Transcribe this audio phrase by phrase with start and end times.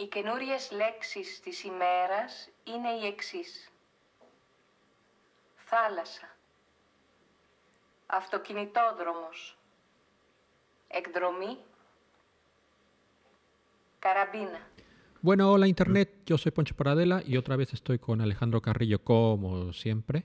[0.00, 3.70] Οι καινούριες λέξεις της ημέρας είναι οι εξής.
[5.56, 6.36] Θάλασσα.
[8.06, 9.58] Αυτοκινητόδρομος.
[10.88, 11.58] Εκδρομή.
[14.06, 14.60] Carabina.
[15.22, 19.72] Bueno, hola Internet, yo soy Poncho Paradela y otra vez estoy con Alejandro Carrillo como
[19.72, 20.24] siempre.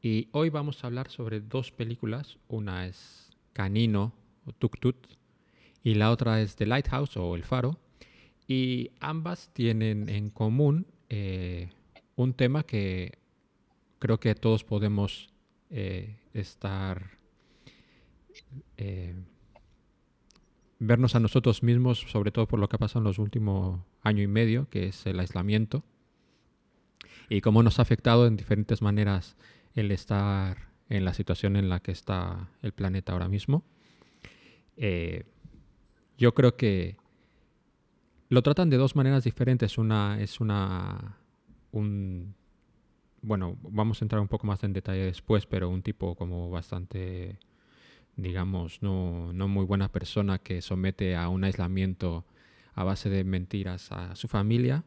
[0.00, 2.38] Y hoy vamos a hablar sobre dos películas.
[2.48, 4.14] Una es Canino
[4.46, 4.96] o Tuk Tut
[5.82, 7.76] y la otra es The Lighthouse o El Faro.
[8.47, 11.69] Y ambas tienen en común eh,
[12.15, 13.17] un tema que
[13.99, 15.33] creo que todos podemos
[15.71, 17.17] eh, estar,
[18.77, 19.15] eh,
[20.77, 24.21] vernos a nosotros mismos, sobre todo por lo que ha pasado en los últimos año
[24.21, 25.83] y medio, que es el aislamiento,
[27.29, 29.35] y cómo nos ha afectado en diferentes maneras
[29.73, 33.63] el estar en la situación en la que está el planeta ahora mismo.
[36.17, 36.97] yo creo que
[38.29, 39.77] lo tratan de dos maneras diferentes.
[39.77, 41.17] Una es una.
[41.71, 42.35] Un,
[43.21, 47.39] bueno, vamos a entrar un poco más en detalle después, pero un tipo como bastante,
[48.15, 52.25] digamos, no, no muy buena persona que somete a un aislamiento
[52.73, 54.83] a base de mentiras a su familia,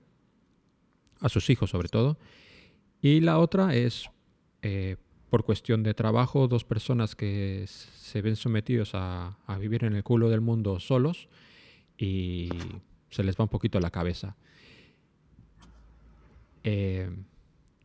[1.21, 2.19] a sus hijos sobre todo.
[3.01, 4.11] Y la otra es,
[4.63, 4.97] eh,
[5.31, 10.03] por cuestión de trabajo, dos personas que se ven sometidos a, a vivir en el
[10.03, 11.29] culo del mundo solos
[11.97, 12.49] y
[13.11, 14.37] se les va un poquito la cabeza.
[16.65, 17.09] Eh,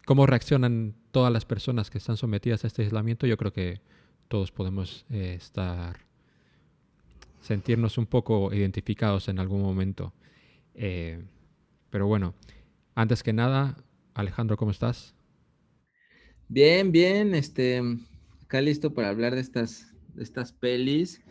[0.06, 3.26] ¿Cómo reaccionan todas las personas que están sometidas a este aislamiento?
[3.26, 3.80] Yo creo que
[4.28, 5.98] todos podemos eh, estar,
[7.42, 10.14] sentirnos un poco identificados en algún momento.
[10.76, 11.24] Eh,
[11.90, 12.34] pero bueno,
[12.96, 13.78] antes que nada,
[14.14, 15.16] Alejandro, ¿cómo estás?
[16.50, 17.82] Bien, bien, este,
[18.44, 21.22] acá listo para hablar de estas, de estas pelis.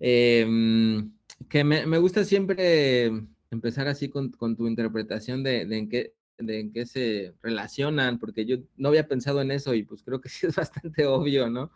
[0.00, 1.04] Eh,
[1.48, 3.10] que me, gusta siempre
[3.50, 8.56] empezar así con, tu interpretación de, en qué, de en qué se relacionan, porque yo
[8.76, 11.70] no había pensado en eso y pues creo que sí es bastante obvio, ¿no?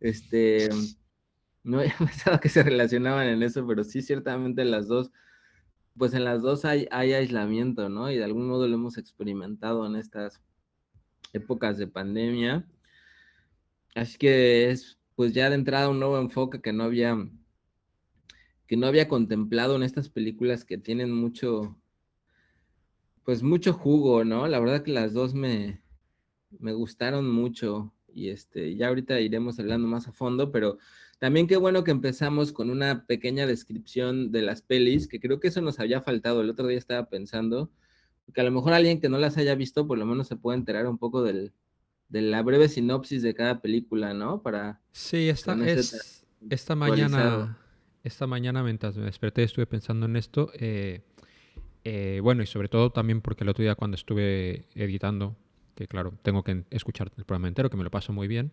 [0.00, 0.68] Este,
[1.62, 5.10] no había pensado que se relacionaban en eso, pero sí ciertamente las dos,
[5.96, 8.10] pues en las dos hay, hay aislamiento, ¿no?
[8.10, 10.42] Y de algún modo lo hemos experimentado en estas
[11.32, 12.66] épocas de pandemia.
[13.94, 17.16] Así que es pues ya de entrada un nuevo enfoque que no había
[18.66, 21.76] que no había contemplado en estas películas que tienen mucho,
[23.24, 24.48] pues mucho jugo, ¿no?
[24.48, 25.82] La verdad que las dos me,
[26.58, 30.78] me gustaron mucho y este, ya ahorita iremos hablando más a fondo, pero
[31.18, 35.48] también qué bueno que empezamos con una pequeña descripción de las pelis, que creo que
[35.48, 36.40] eso nos había faltado.
[36.40, 37.70] El otro día estaba pensando
[38.32, 40.58] que a lo mejor alguien que no las haya visto, por lo menos se puede
[40.58, 41.52] enterar un poco del,
[42.08, 44.42] de la breve sinopsis de cada película, ¿no?
[44.42, 47.58] Para sí, esta, es, esta mañana
[48.04, 50.52] esta mañana mientras me desperté estuve pensando en esto.
[50.54, 51.00] Eh,
[51.84, 55.36] eh, bueno, y sobre todo también porque el otro día cuando estuve editando,
[55.74, 58.52] que claro, tengo que escuchar el programa entero, que me lo paso muy bien,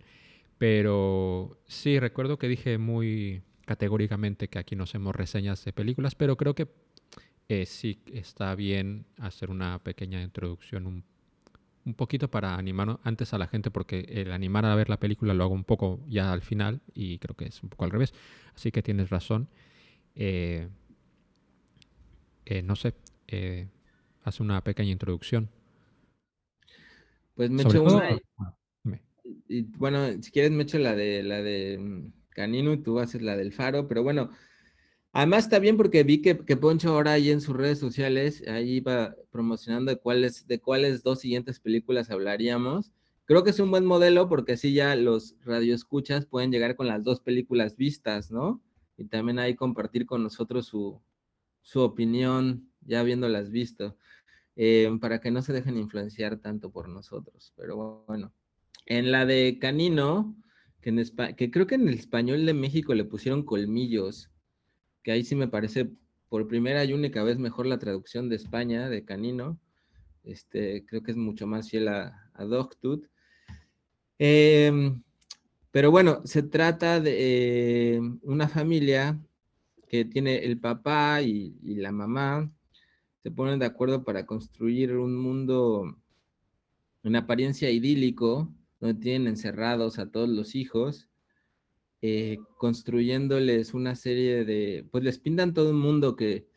[0.58, 6.38] pero sí, recuerdo que dije muy categóricamente que aquí no hacemos reseñas de películas, pero
[6.38, 6.68] creo que
[7.50, 11.04] eh, sí está bien hacer una pequeña introducción,
[11.86, 15.34] un poquito para animar antes a la gente, porque el animar a ver la película
[15.34, 18.14] lo hago un poco ya al final y creo que es un poco al revés.
[18.56, 19.48] Así que tienes razón.
[20.16, 20.68] Eh,
[22.46, 22.94] eh, no sé,
[23.28, 23.68] eh,
[24.24, 25.50] haz una pequeña introducción.
[27.36, 28.18] Pues me echo una.
[29.48, 33.22] Y, bueno, si quieres me echo la de la de mm, Canino y tú haces
[33.22, 34.32] la del Faro, pero bueno,
[35.14, 39.16] Además está bien porque vi que, Poncho ahora ahí en sus redes sociales, ahí iba
[39.30, 42.92] promocionando de cuáles, de cuáles dos siguientes películas hablaríamos.
[43.26, 47.04] Creo que es un buen modelo porque así ya los radioescuchas pueden llegar con las
[47.04, 48.62] dos películas vistas, ¿no?
[48.98, 51.02] Y también ahí compartir con nosotros su,
[51.76, 53.98] opinión ya habiéndolas visto,
[54.56, 57.54] eh, para que no se dejen influenciar tanto por nosotros.
[57.58, 58.34] Pero bueno,
[58.86, 60.38] en la de Canino,
[60.82, 64.31] que, en que creo que en el español de México le pusieron colmillos
[65.04, 65.90] que ahí sí me parece
[66.30, 69.60] por primera y única vez mejor la traducción de España, de Canino.
[70.24, 72.46] Este, creo que es mucho más fiel a, a.
[74.18, 75.02] Em,
[75.72, 79.20] pero bueno, se trata de em, una familia
[79.90, 82.50] que tiene el papá y, y, la mamá,
[83.24, 85.98] se ponen de acuerdo para construir un mundo
[87.04, 91.11] en apariencia idílico, donde tienen encerrados a todos los hijos
[92.02, 96.48] eh, construyéndoles una serie de, pues les pintan todo un mundo que,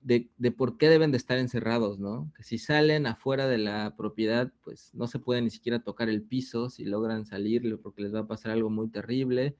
[0.00, 2.32] de, de, por qué deben de estar encerrados, ¿no?
[2.36, 6.22] Que si salen afuera de la propiedad, pues no se puede ni siquiera tocar el
[6.22, 9.56] piso si logran salir porque les va a pasar algo muy terrible.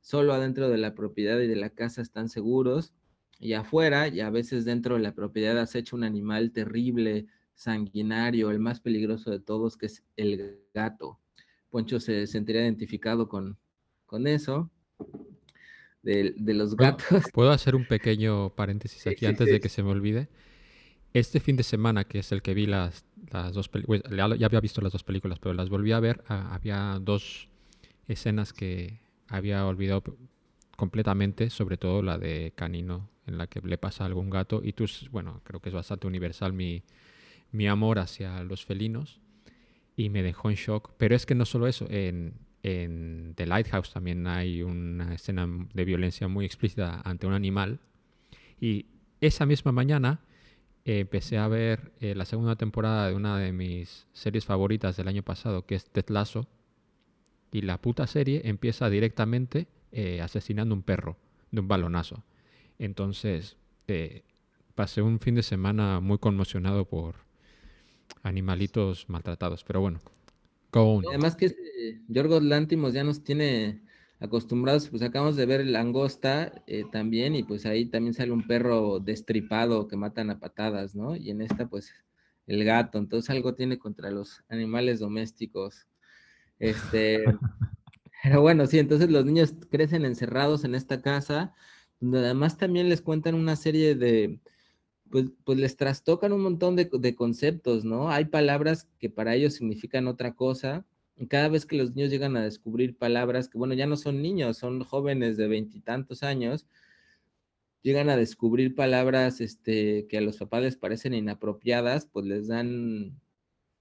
[0.00, 2.94] Solo adentro de la propiedad y de la casa están seguros.
[3.38, 8.50] y afuera, y a veces dentro de la propiedad has hecho un animal terrible, sanguinario,
[8.50, 11.18] el más peligroso de todos, que es el gato.
[11.70, 13.58] Poncho se sentiría identificado con,
[14.10, 14.68] con eso,
[16.02, 17.22] de, los gatos.
[17.32, 20.28] ¿Puedo hacer un pequeño paréntesis aquí antes de que se me olvide?
[21.14, 24.58] Este fin de semana, que es el que vi las, las dos películas, ya había
[24.58, 27.50] visto las dos películas, pero las volví a ver, ah, había dos
[28.08, 28.98] escenas que
[29.28, 30.02] había olvidado
[30.76, 34.60] completamente, sobre todo la de Canino, en la que le pasa a algún gato.
[34.64, 36.82] Y tú, bueno, creo que es bastante universal mi,
[37.52, 39.20] mi amor hacia los felinos.
[39.94, 40.94] Y me dejó en shock.
[40.98, 45.84] Pero es que no solo eso, en, en The Lighthouse también hay una escena de
[45.84, 47.80] violencia muy explícita ante un animal.
[48.60, 48.86] Y
[49.20, 50.20] esa misma mañana
[50.84, 55.08] eh, empecé a ver eh, la segunda temporada de una de mis series favoritas del
[55.08, 56.46] año pasado, que es Ted Lasso.
[57.52, 61.16] Y la puta serie empieza directamente eh, asesinando un perro
[61.50, 62.22] de un balonazo.
[62.78, 63.56] Entonces,
[63.88, 64.22] eh,
[64.76, 67.16] pasé un fin de semana muy conmocionado por
[68.22, 69.64] animalitos maltratados.
[69.64, 70.00] Pero bueno,
[71.08, 73.82] Además que este, Yorgos Lántimos ya nos tiene
[74.20, 79.00] acostumbrados, pues acabamos de ver Langosta eh, también y pues ahí también sale un perro
[79.00, 81.16] destripado que matan a patadas, ¿no?
[81.16, 81.92] Y en esta pues
[82.46, 85.86] el gato, entonces algo tiene contra los animales domésticos.
[86.58, 87.24] Este,
[88.22, 91.54] Pero bueno, sí, entonces los niños crecen encerrados en esta casa,
[92.00, 94.40] donde además también les cuentan una serie de,
[95.10, 98.10] pues, pues les trastocan un montón de, de, conceptos, ¿no?
[98.10, 100.86] Hay palabras que para ellos significan otra cosa.
[101.28, 104.56] Cada vez que los niños llegan a descubrir palabras que, bueno, ya no son niños,
[104.58, 106.66] son jóvenes de veintitantos años,
[107.82, 113.20] llegan a descubrir palabras este, que a los papás les parecen inapropiadas, pues les dan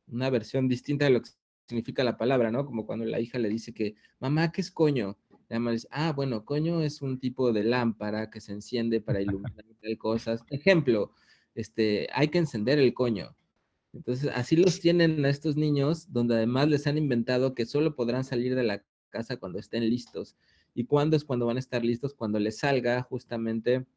[0.08, 1.30] una versión distinta de lo que
[1.68, 2.66] significa la palabra, ¿no?
[2.66, 5.18] Como cuando la hija le dice que, mamá, ¿qué es coño?
[5.50, 9.66] La dice, ah, bueno, coño es un tipo de lámpara que se enciende para iluminar
[9.98, 10.44] cosas.
[10.50, 11.12] Ejemplo,
[11.56, 13.36] este, hay que encender el coño.
[13.94, 18.24] Entonces, así los tienen a estos niños, donde además les han inventado que solo podrán
[18.24, 20.36] salir de la casa cuando estén listos.
[20.75, 22.13] ¿Y cuándo es cuando van a estar listos?
[22.13, 23.88] Cuando les salga justamente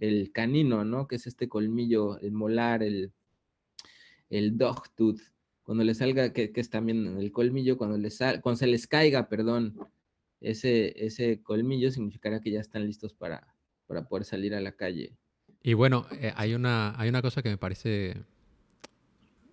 [0.00, 1.06] el canino, ¿no?
[1.06, 3.12] Que es este colmillo, el molar, el,
[4.30, 5.20] el dog tooth,
[5.62, 9.76] cuando les salga, que, es también el colmillo, cuando, les cuando se les caiga, perdón,
[10.42, 13.54] ese, ese colmillo significará que ya están listos para,
[13.86, 15.16] para poder salir a la calle.
[15.62, 18.16] Y bueno, eh, hay, una, hay una cosa que me parece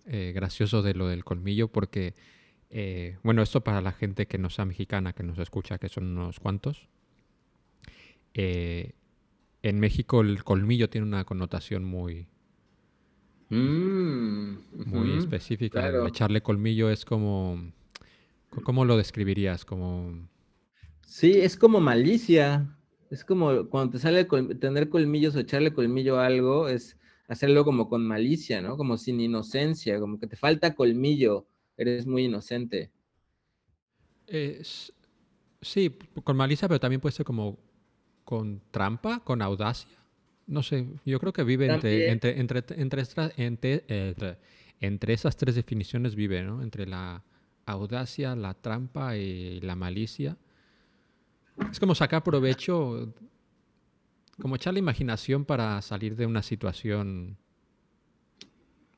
[0.06, 2.14] eh, gracioso de lo del colmillo, porque,
[2.70, 6.18] eh, bueno, esto para la gente que no sea mexicana, que nos escucha, que son
[6.18, 6.88] unos cuantos.
[8.34, 12.26] en México el colmillo tiene una connotación muy,
[13.50, 16.06] Mm, muy específica.
[16.06, 17.72] Echarle colmillo es como...
[18.64, 19.64] ¿Cómo lo describirías?
[19.64, 20.28] Como...
[21.10, 22.76] Sí, es como malicia.
[23.10, 26.96] Es como cuando te sale tener colmillos o echarle colmillo a algo, es
[27.26, 28.76] hacerlo como con malicia, ¿no?
[28.76, 31.46] Como sin inocencia, como que te falta colmillo,
[31.76, 32.92] eres muy inocente.
[35.60, 37.58] sí, con malicia, pero también puede ser como
[38.24, 40.00] con trampa, con audacia
[40.50, 42.82] no sé, yo creo que vive entre, entre, entre,
[43.36, 44.36] entre,
[44.80, 46.60] entre, esas tres definiciones vive, ¿no?
[46.60, 47.22] Entre la
[47.66, 50.36] audacia, la trampa y la malicia.
[51.70, 53.12] Es como sacar provecho,
[54.40, 57.36] como echar la imaginación para salir de una situación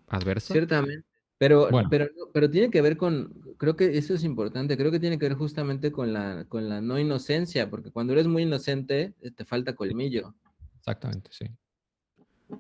[0.09, 0.53] adversa.
[0.53, 1.07] Ciertamente.
[1.39, 5.19] Pero, pero, pero tiene que ver con, creo que eso es importante, creo que tiene
[5.19, 9.33] que ver justamente con la, con la no inocencia, porque cuando eres muy inocente eh,
[9.33, 10.37] te falta colmillo.
[10.79, 11.47] Exactamente, sí.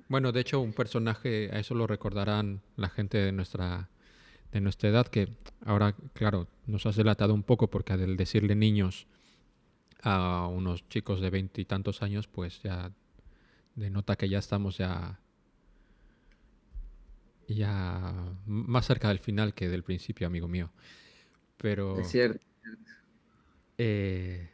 [0.08, 3.88] Bueno, de hecho, un personaje, a eso lo recordarán la gente de nuestra,
[4.50, 5.28] de nuestra edad, que
[5.64, 9.06] ahora, claro, nos has delatado un poco porque al decirle niños
[10.02, 12.92] a unos chicos de veintitantos años, pues ya
[13.74, 15.20] denota que ya estamos ya,
[17.48, 18.12] ya
[18.46, 20.70] más cerca del final que del principio, amigo mío.
[21.56, 21.98] Pero...
[22.00, 22.44] Es cierto.
[23.78, 24.50] Eh,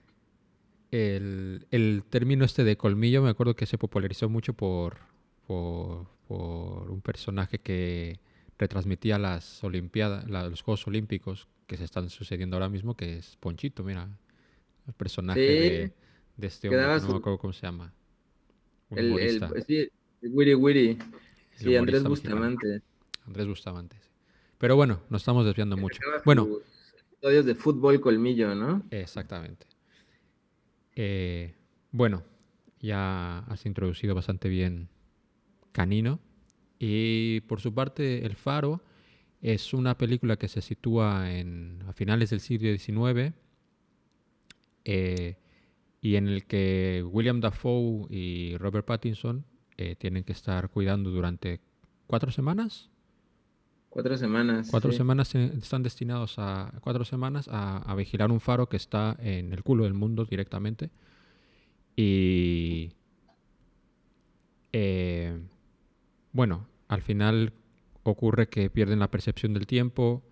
[0.91, 4.99] el, término este de colmillo me acuerdo que se popularizó mucho por,
[5.47, 8.21] por, un personaje que
[8.59, 13.85] retransmitía las Olimpiadas, los Juegos Olímpicos que se están sucediendo ahora mismo, que es Ponchito,
[13.85, 14.09] mira,
[14.89, 15.41] el personaje
[16.37, 17.93] de, este hombre, no me acuerdo cómo se llama.
[18.91, 19.89] el, sí,
[20.23, 20.99] Wiri Wiri.
[21.55, 22.83] Sí, Andrés Bustamante.
[23.27, 23.97] Andrés Bustamante,
[24.57, 26.01] Pero bueno, nos estamos desviando mucho.
[26.25, 26.49] Bueno.
[27.13, 28.83] Episodios de fútbol colmillo, ¿no?
[28.91, 29.67] Exactamente.
[30.95, 31.55] Eh,
[31.91, 32.23] bueno,
[32.81, 34.89] ya has introducido bastante bien
[35.73, 36.21] Canino.
[36.79, 38.81] Y por su parte, El Faro
[39.43, 43.35] es una película que se sitúa en, a finales del siglo XIX.
[44.91, 45.37] Eh,
[46.01, 49.45] y en el que William Dafoe y Robert Pattinson
[49.77, 51.61] eh, tienen que estar cuidando durante
[52.07, 52.89] cuatro semanas.
[53.91, 54.69] Cuatro semanas.
[54.71, 59.63] Cuatro semanas están destinados a cuatro semanas a, vigilar un faro que está en el
[59.63, 60.89] culo del mundo directamente.
[61.95, 62.93] Y
[64.73, 65.39] eh,
[66.33, 67.53] bueno, al final
[68.05, 70.23] ocurre que pierden la percepción del tiempo.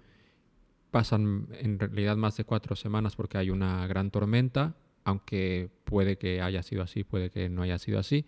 [0.96, 6.40] Pasan en realidad más de cuatro semanas porque hay una gran tormenta, aunque puede que
[6.40, 8.24] haya sido así, puede que no haya sido así.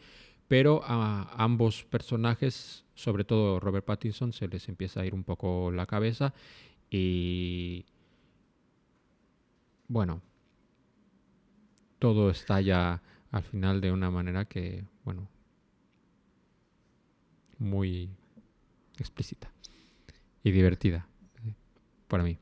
[0.48, 5.70] Pero a ambos personajes sobre todo Robert Pattinson, se les empieza a ir un poco
[5.70, 6.34] la cabeza
[6.90, 7.86] y
[9.86, 10.20] bueno,
[12.00, 15.28] todo está ya al final de una manera que, bueno,
[17.58, 18.10] muy
[18.98, 19.52] explícita
[20.42, 21.06] y divertida
[21.46, 21.54] eh,
[22.08, 22.36] para mí.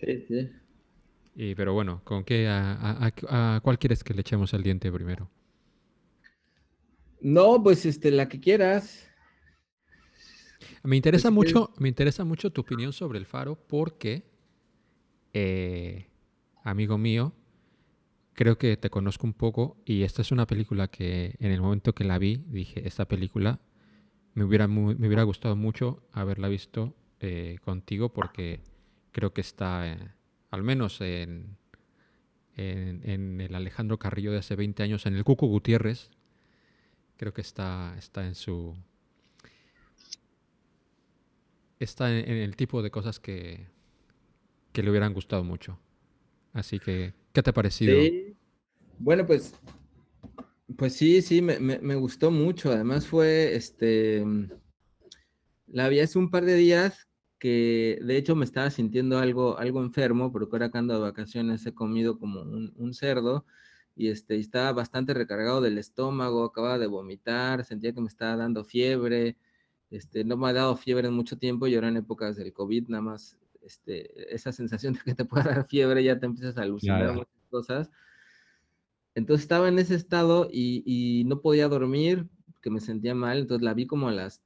[0.00, 0.50] Sí, sí.
[1.34, 2.48] Y, pero bueno, ¿con qué?
[2.48, 5.28] A, a, cuál quieres que le echemos el diente primero?
[7.20, 9.06] No, pues este, la que quieras.
[10.82, 14.24] Me interesa, mucho, me interesa mucho tu opinión sobre El Faro porque,
[15.32, 16.06] eh,
[16.62, 17.34] amigo mío,
[18.32, 21.94] creo que te conozco un poco y esta es una película que en el momento
[21.94, 23.60] que la vi dije, esta película
[24.34, 28.60] me hubiera, me hubiera gustado mucho haberla visto eh, contigo porque
[29.16, 29.96] creo que está, eh,
[30.50, 31.56] al menos en,
[32.54, 36.10] en, el Alejandro Carrillo de hace 20 años, en el Cuco Gutiérrez,
[37.16, 38.76] creo que está, está en su
[41.80, 43.66] está en, el tipo de cosas que,
[44.74, 45.78] que le hubieran gustado mucho.
[46.52, 47.98] Así que, ¿qué te ha parecido?
[48.98, 49.54] Bueno, pues,
[50.76, 52.70] pues sí, sí, me, me, gustó mucho.
[52.70, 54.22] Además fue, este,
[55.68, 57.06] la vi hace un par de días
[57.38, 61.66] que de hecho me estaba sintiendo algo, algo enfermo, porque ahora que ando de vacaciones
[61.66, 63.44] he comido como un, un cerdo
[63.94, 68.64] y este, estaba bastante recargado del estómago, acababa de vomitar, sentía que me estaba dando
[68.64, 69.36] fiebre,
[69.90, 72.88] este, no me ha dado fiebre en mucho tiempo y ahora en épocas del COVID
[72.88, 76.62] nada más este, esa sensación de que te pueda dar fiebre ya te empiezas a
[76.62, 77.90] alucinar muchas cosas.
[79.14, 82.28] Entonces estaba en ese estado y, no podía dormir,
[82.60, 84.42] que me sentía mal, entonces la vi como a las,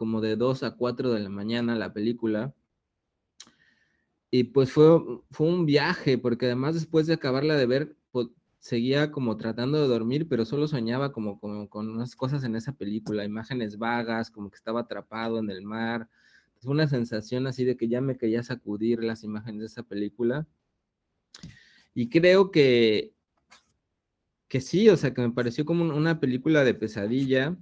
[0.00, 2.54] como de 2 a 4 de la mañana la película.
[4.30, 4.98] Y pues fue,
[5.30, 7.96] fue un viaje, porque además después de acabarla de ver,
[8.60, 12.72] seguía como tratando de dormir, pero solo soñaba como, como con unas cosas en esa
[12.72, 16.08] película, imágenes vagas, como que estaba atrapado en el mar.
[16.62, 20.46] Fue una sensación así de que ya me quería sacudir las imágenes de esa película.
[21.92, 23.12] Y creo que,
[24.48, 27.54] que sí, o sea, que me pareció como una película de pesadilla.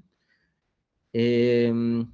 [1.12, 2.06] Em,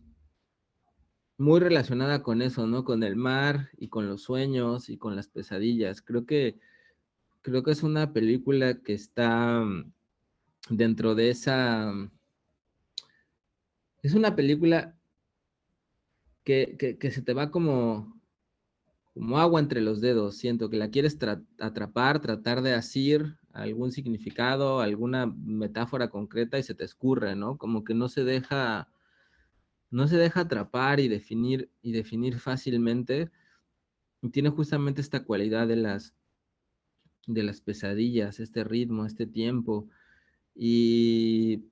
[1.39, 2.85] muy relacionada con eso, ¿no?
[2.85, 6.03] Con el mar y con los sueños y con las pesadillas.
[6.03, 6.59] Creo que
[7.45, 9.93] creo que es una película que está mm,
[10.71, 11.93] dentro de esa...
[11.93, 12.11] Mm,
[14.03, 14.97] es una película
[16.43, 18.21] que, se te va como,
[19.15, 20.37] como agua entre los dedos.
[20.37, 21.19] Siento que la quieres
[21.59, 27.57] atrapar, tratar de asir algún significado, alguna metáfora concreta y se te escurre, ¿no?
[27.57, 28.89] Como que no se deja,
[29.95, 33.31] no se deja atrapar y definir, y definir fácilmente.
[34.33, 36.15] Tiene justamente esta cualidad de las,
[37.29, 39.89] de las pesadillas, este ritmo, este tiempo.
[40.53, 41.67] Y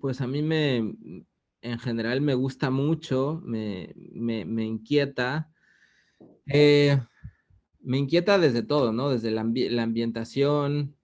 [0.00, 0.76] pues a mí me,
[1.60, 3.92] en general me gusta mucho, me,
[4.64, 5.50] inquieta.
[6.46, 7.00] Eh,
[7.80, 9.10] me inquieta desde todo, ¿no?
[9.10, 10.94] Desde la, ambientación.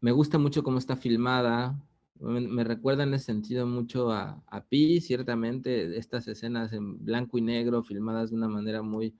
[0.00, 1.76] Me gusta mucho cómo está filmada.
[2.20, 7.40] Me, recuerda en ese sentido mucho a, a Pi, ciertamente, estas escenas en blanco y
[7.40, 9.14] negro, filmadas de una manera muy,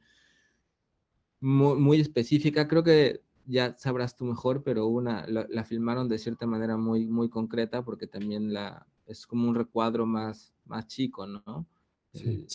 [1.41, 2.69] muy, específica.
[2.69, 7.31] Creo que ya sabrás tú mejor, pero una la, filmaron de cierta manera muy, muy
[7.31, 11.67] concreta porque también la, es como un recuadro más, más chico, ¿no?
[12.13, 12.47] Sí.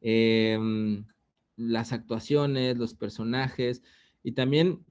[0.00, 1.04] Em,
[1.56, 3.82] las actuaciones, los personajes
[4.22, 4.84] y también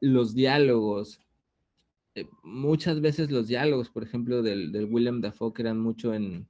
[0.00, 1.20] los diálogos.
[2.16, 6.48] Eh, muchas veces los diálogos, por ejemplo, del, del William Dafoe, que eran mucho en,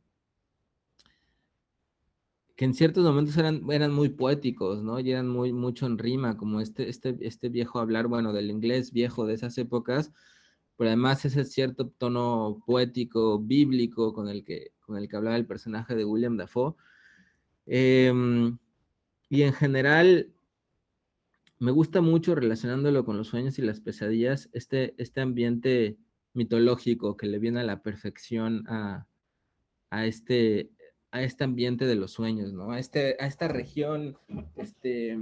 [2.56, 4.99] que en ciertos momentos eran, eran muy poéticos, ¿no?
[5.00, 8.92] Y eran muy, mucho en rima, como este, este, este viejo hablar, bueno, del inglés
[8.92, 10.12] viejo de esas épocas,
[10.76, 15.46] pero además ese cierto tono poético, bíblico, con el que, con el que hablaba el
[15.46, 16.75] personaje de William Dafoe.
[17.66, 18.56] Em,
[19.28, 20.32] y en general,
[21.58, 25.96] me gusta mucho relacionándolo con los sueños y las pesadillas, este, este ambiente
[26.34, 29.06] mitológico que le viene a la perfección a,
[29.90, 30.70] a este,
[31.10, 32.72] a este ambiente de los sueños, ¿no?
[32.72, 34.18] A, este, a esta región,
[34.56, 35.18] este,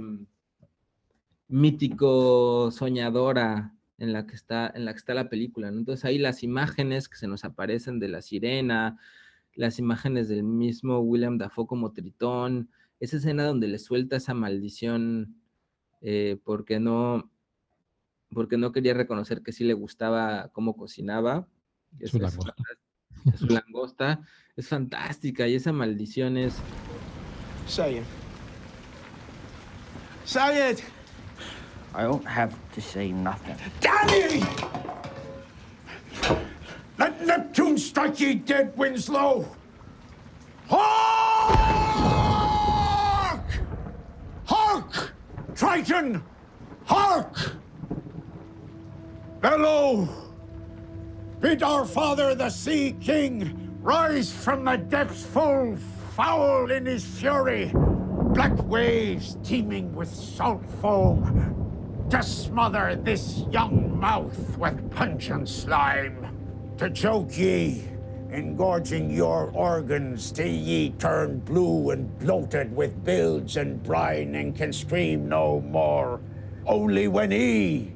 [1.47, 5.69] mítico soñadora en la que está, en la que está la película.
[5.69, 8.99] Entonces ahí las imágenes que se nos aparecen de la sirena,
[9.53, 15.35] las imágenes del mismo William Dafoe como Tritón, esa escena donde le suelta esa maldición
[16.07, 17.31] eh, porque no
[18.31, 21.47] porque no quería reconocer que sí le gustaba cómo cocinaba.
[22.05, 22.53] Su langosta.
[23.39, 24.19] su langosta
[24.55, 26.57] es fantástica y esa maldición es.
[27.67, 28.03] Say it.
[30.25, 30.83] Say it.
[31.95, 33.55] I don't have to say nothing.
[33.79, 34.43] Danny!
[36.99, 39.47] Let Neptune strike ye dead, Winslow!
[40.69, 41.84] Hark!
[45.55, 46.21] Triton!
[46.85, 47.53] Hark!
[49.39, 50.07] Bellow!
[51.39, 55.77] Bid our father, the Sea King, rise from the depths full
[56.15, 57.71] foul in his fury.
[57.73, 66.89] Black waves teeming with salt foam to smother this young mouth with pungent slime, to
[66.89, 67.83] choke ye,
[68.35, 74.73] engorging your organs till ye turn blue and bloated with bilge and brine and can
[74.73, 76.19] scream no more.
[76.65, 77.93] Only when he,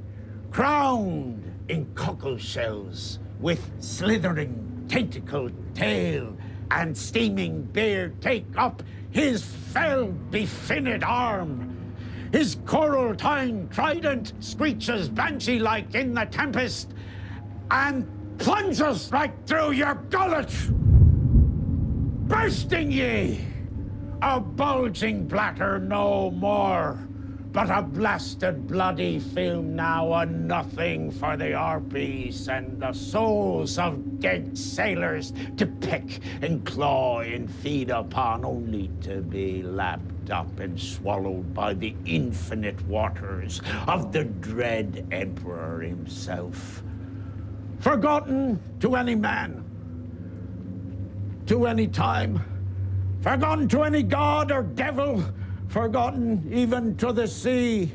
[0.49, 6.35] crowned in cockle shells, with slithering tentacled tail
[6.71, 8.81] and steaming beard, take up
[9.11, 11.75] his fell befinned arm
[12.31, 16.93] his coral tine trident screeches banshee-like in the tempest
[17.71, 18.07] and
[18.39, 20.53] plunges right through your gullet,
[22.27, 23.45] bursting ye,
[24.21, 26.97] a bulging bladder no more
[27.51, 34.19] but a blasted bloody film now, a nothing for the harpies and the souls of
[34.19, 40.79] dead sailors to pick and claw and feed upon, only to be lapped up and
[40.79, 46.83] swallowed by the infinite waters of the dread Emperor himself.
[47.79, 49.63] Forgotten to any man,
[51.47, 52.41] to any time,
[53.21, 55.23] forgotten to any god or devil
[55.69, 57.91] forgotten even to the sea.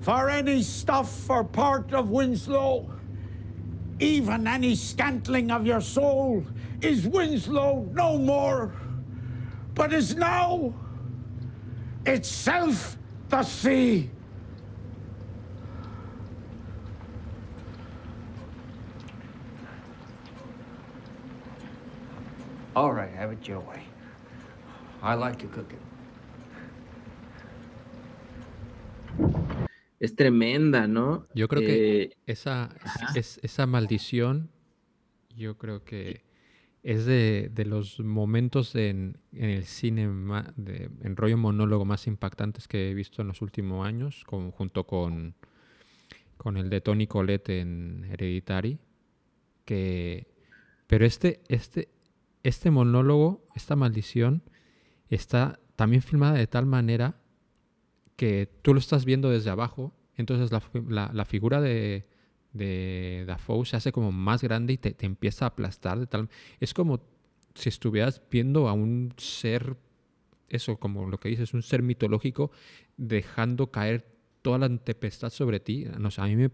[0.00, 2.90] For any stuff or part of Winslow,
[4.00, 6.44] even any scantling of your soul,
[6.80, 8.72] is Winslow no more,
[9.74, 10.72] but is now
[12.06, 12.96] itself
[13.28, 14.10] the sea.
[22.78, 23.82] All right, have it your way.
[25.02, 25.80] I like to cook it.
[29.98, 31.26] es tremenda, ¿no?
[31.34, 32.72] Yo creo que eh, esa,
[33.16, 34.52] esa maldición,
[35.36, 36.22] yo creo que
[36.84, 40.06] es de, los momentos en, el cine
[40.54, 45.34] de, en rollo monólogo más impactantes que he visto en los últimos años, junto con,
[46.36, 48.78] con el de Tony Collette en Hereditary.
[49.64, 50.28] Que,
[50.86, 51.88] pero este, este,
[52.42, 54.42] este monólogo, esta maldición,
[55.08, 57.20] está también filmada de tal manera
[58.16, 62.04] que tú lo estás viendo desde abajo, entonces la, figura de,
[62.52, 66.28] de Dafoe se hace como más grande y te, empieza a aplastar de tal...
[66.58, 67.00] Es como
[67.54, 69.76] si estuvieras viendo a un ser,
[70.48, 72.50] eso, como lo que dices, un ser mitológico
[72.96, 74.06] dejando caer
[74.42, 75.86] toda la tempestad sobre ti.
[75.98, 76.50] No a mí me,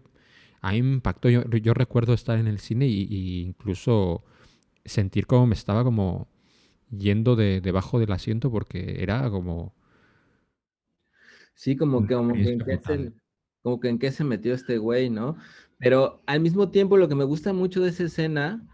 [0.61, 1.29] a mí impactó.
[1.29, 4.23] Yo, yo recuerdo estar en el cine y, incluso
[4.85, 6.27] sentir como me estaba como
[6.89, 9.73] yendo de, debajo del asiento porque era como
[11.55, 13.13] Sí, como que, como que, en qué se,
[13.61, 15.37] como que en qué se metió este güey, ¿no?
[15.79, 18.67] Pero al mismo tiempo lo que me gusta mucho de esa escena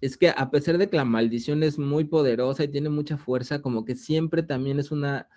[0.00, 3.62] es que a pesar de que la maldición es muy poderosa y tiene mucha fuerza,
[3.62, 5.28] como que siempre también es una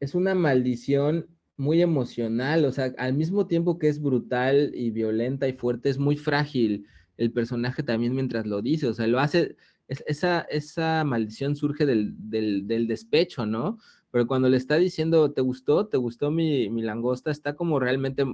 [0.00, 5.48] es una maldición muy emocional, o sea, al mismo tiempo que es brutal y violenta
[5.48, 6.86] y fuerte, es muy frágil
[7.18, 9.56] el personaje también mientras lo dice, o sea, lo hace,
[9.88, 13.78] esa, esa maldición surge del, del, del despecho, ¿no?
[14.10, 15.86] pero cuando le está diciendo, ¿te gustó?
[15.86, 17.30] ¿Te gustó mi, langosta?
[17.30, 18.24] Está como realmente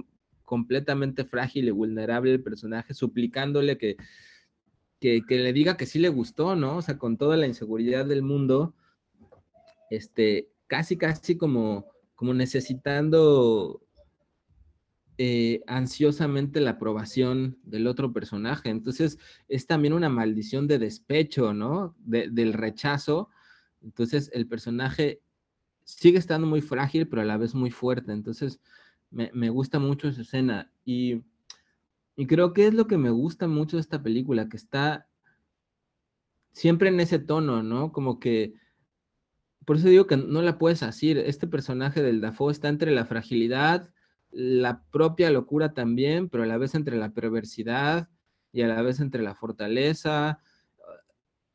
[0.43, 3.97] completamente frágil y vulnerable el personaje, suplicándole que,
[4.99, 6.77] que, le diga que sí le gustó, ¿no?
[6.77, 8.73] O sea, con toda la inseguridad del mundo,
[9.89, 13.81] este, casi, casi como, como necesitando
[15.17, 18.69] eh, ansiosamente la aprobación del otro personaje.
[18.69, 21.95] Entonces, es también una maldición de despecho, ¿no?
[22.05, 23.29] del rechazo.
[23.81, 25.21] Entonces, el personaje
[25.85, 28.11] sigue estando muy frágil, pero a la vez muy fuerte.
[28.11, 28.59] Entonces,
[29.09, 30.71] me, gusta mucho esa escena.
[30.83, 31.21] Y,
[32.27, 35.07] creo que es lo que me gusta mucho de esta película, que está
[36.51, 37.91] siempre en ese tono, ¿no?
[37.91, 38.53] Como que
[39.65, 41.17] por eso digo que no la puedes asir.
[41.17, 43.89] Este personaje del Dafoe está entre la fragilidad,
[44.35, 48.09] la propia locura también, pero a la vez entre la perversidad
[48.51, 50.39] y a la vez entre la fortaleza.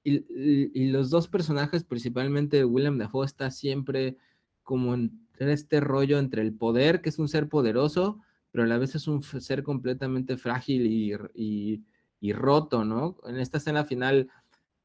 [0.03, 4.17] Y, los dos personajes, principalmente William Dafoe, está siempre
[4.63, 8.19] como en este rollo entre el poder, que es un ser poderoso,
[8.51, 10.87] pero a la vez es un ser completamente frágil
[11.35, 11.85] y,
[12.19, 13.19] y roto, ¿no?
[13.27, 14.31] En esta escena final,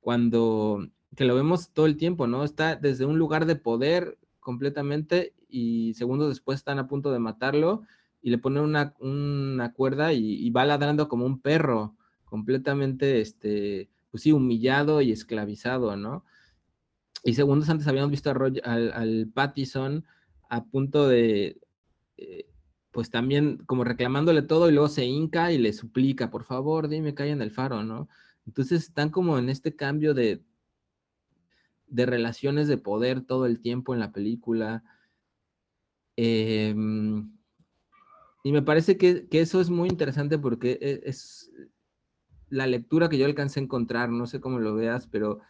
[0.01, 2.43] cuando que lo vemos todo el tiempo, ¿no?
[2.43, 7.83] Está desde un lugar de poder completamente y segundos después están a punto de matarlo
[8.21, 14.31] y le ponen una, cuerda y, va ladrando como un perro, completamente, este, pues sí,
[14.31, 16.25] humillado y esclavizado, ¿no?
[17.23, 20.03] Y segundos antes habíamos visto al, al Pattison
[20.49, 21.59] a punto de,
[22.17, 22.47] eh,
[22.91, 27.13] pues también como reclamándole todo y luego se hinca y le suplica, por favor, dime
[27.17, 28.09] hay en el faro, ¿no?
[28.45, 30.43] Entonces están como en este cambio de,
[31.87, 34.83] de relaciones de poder todo el tiempo en la película.
[36.17, 37.31] Em,
[38.43, 41.51] y me parece que, eso es muy interesante porque e, es,
[42.49, 45.41] la lectura que yo alcancé a encontrar, no sé cómo lo veas, pero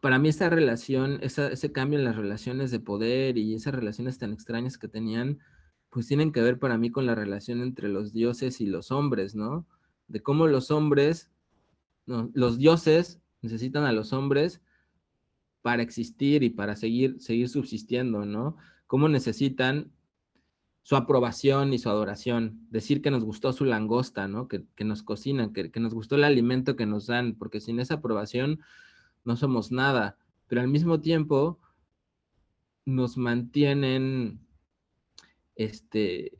[0.00, 4.32] para mí esa relación, ese cambio en las relaciones de poder y esas relaciones tan
[4.32, 5.38] extrañas que tenían,
[5.90, 9.34] pues tienen que ver para mí con la relación entre los dioses y los hombres,
[9.34, 9.66] ¿no?
[10.08, 11.30] De cómo los hombres,
[12.06, 14.62] los dioses necesitan a los hombres
[15.62, 18.56] para existir y para seguir, seguir subsistiendo, ¿no?
[18.90, 19.92] Cómo necesitan
[20.82, 24.48] su aprobación y su adoración, decir que nos gustó su langosta, ¿no?
[24.48, 27.94] Que, nos cocinan, que, que, nos gustó el alimento que nos dan, porque sin esa
[27.94, 28.58] aprobación
[29.24, 31.60] no somos nada, pero al mismo tiempo
[32.84, 34.40] nos mantienen,
[35.54, 36.32] este,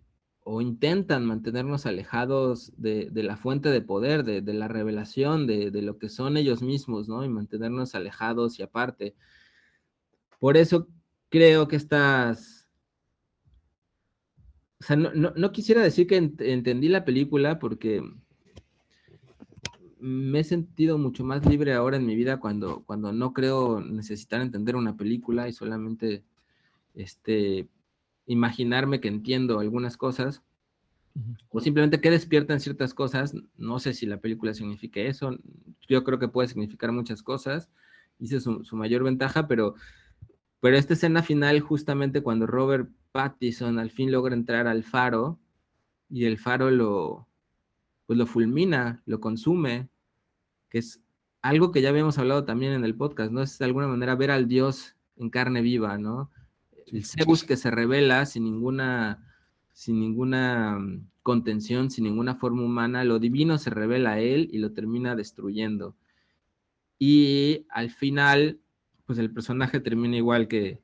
[0.43, 6.09] o intentan mantenernos alejados de, la fuente de poder, de, la revelación, de, lo que
[6.09, 7.25] son ellos mismos, ¿no?
[7.25, 9.15] Y mantenernos alejados y aparte.
[10.41, 10.89] Por eso
[11.31, 12.69] creo que estas...
[14.81, 18.03] O sea, no, quisiera decir que entendí la película porque
[19.99, 24.41] me he sentido mucho más libre ahora en mi vida cuando, cuando no creo necesitar
[24.41, 26.25] entender una película y solamente
[26.95, 27.69] este,
[28.27, 30.43] imaginarme que entiendo algunas cosas,
[31.51, 33.35] o simplemente que despiertan ciertas cosas.
[33.57, 35.37] No sé si la película signifique eso,
[35.89, 37.69] yo creo que puede significar muchas cosas,
[38.19, 39.75] y esa es su, mayor ventaja, pero,
[40.61, 45.39] pero esta escena final, justamente cuando Robert Pattinson al fin logra entrar al faro,
[46.09, 47.29] y el faro lo,
[48.07, 49.89] pues lo fulmina, lo consume,
[50.69, 51.01] que es
[51.43, 53.43] algo que ya habíamos hablado también en el podcast, ¿no?
[53.43, 56.31] Es de alguna manera ver al Dios en carne viva, ¿no?
[56.93, 59.25] el Zeus que se revela sin ninguna,
[59.73, 64.59] sin ninguna mm, contención, sin ninguna forma humana, lo divino se revela a él y
[64.59, 65.97] lo termina destruyendo.
[66.99, 68.61] Y al final,
[69.11, 70.81] pues el personaje termina igual que,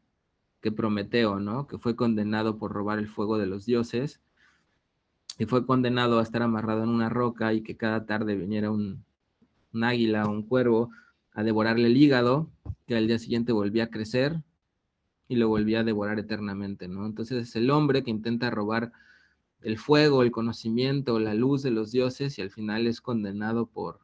[0.60, 1.68] que Prometeo, ¿no?
[1.68, 4.20] Que fue condenado por robar el fuego de los dioses
[5.38, 9.04] y fue condenado a estar amarrado en una roca y que cada tarde viniera un,
[9.72, 10.90] un águila o un cuervo
[11.34, 12.50] a devorarle el hígado,
[12.88, 14.42] que al día siguiente volvía a crecer
[15.28, 17.06] y lo volvía a devorar eternamente, ¿no?
[17.06, 18.90] Entonces es el hombre que intenta robar
[19.60, 24.00] el fuego, el conocimiento, la luz de los dioses y al final es condenado por,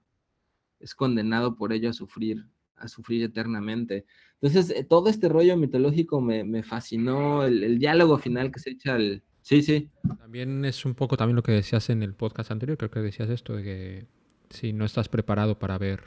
[0.79, 2.47] es condenado por ello a sufrir,
[2.83, 4.05] a sufrir eternamente.
[4.41, 9.23] Entonces, eh, todo este rollo mitológico me, fascinó, el, diálogo final que se echa al...
[9.43, 9.89] Sí, sí.
[10.19, 13.29] También es un poco también lo que decías en el podcast anterior, creo que decías
[13.29, 14.07] esto, de que
[14.51, 16.05] si no estás preparado para ver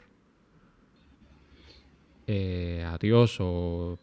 [2.26, 3.98] eh, a Dios o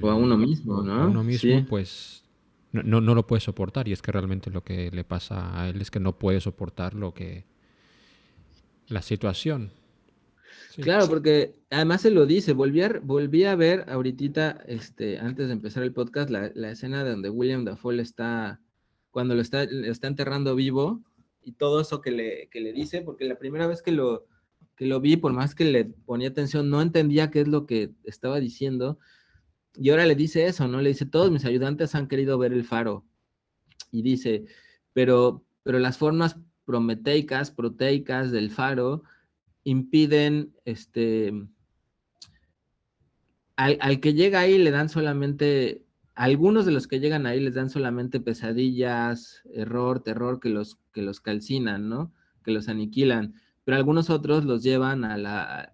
[0.00, 1.02] o a uno mismo, ¿no?
[1.02, 2.24] A uno mismo, pues
[2.72, 3.88] no, no, lo puede soportar.
[3.88, 6.94] Y es que realmente lo que le pasa a él es que no puede soportar
[6.94, 7.44] lo que.
[8.88, 9.72] la situación.
[10.76, 15.52] Claro, porque además se lo dice, volví a, volví a ver ahorita, este, antes de
[15.52, 18.60] empezar el podcast, la, la escena donde William Dafoe está,
[19.10, 21.02] cuando lo está, está enterrando vivo,
[21.42, 24.26] y todo eso que le, que le dice, porque la primera vez que lo,
[24.76, 27.90] que lo vi, por más que le ponía atención, no entendía qué es lo que
[28.04, 28.98] estaba diciendo,
[29.74, 30.80] y ahora le dice eso, ¿no?
[30.80, 33.04] Le dice, todos mis ayudantes han querido ver el faro.
[33.90, 34.44] Y dice,
[34.92, 39.02] pero, pero las formas prometeicas, proteicas del faro
[39.64, 41.32] impiden, este,
[43.56, 47.70] al, que llega ahí le dan solamente, algunos de los que llegan ahí les dan
[47.70, 52.12] solamente pesadillas, error, terror que los, que los calcinan, ¿no?
[52.44, 53.34] Que los aniquilan.
[53.64, 55.72] Pero algunos otros los llevan a la,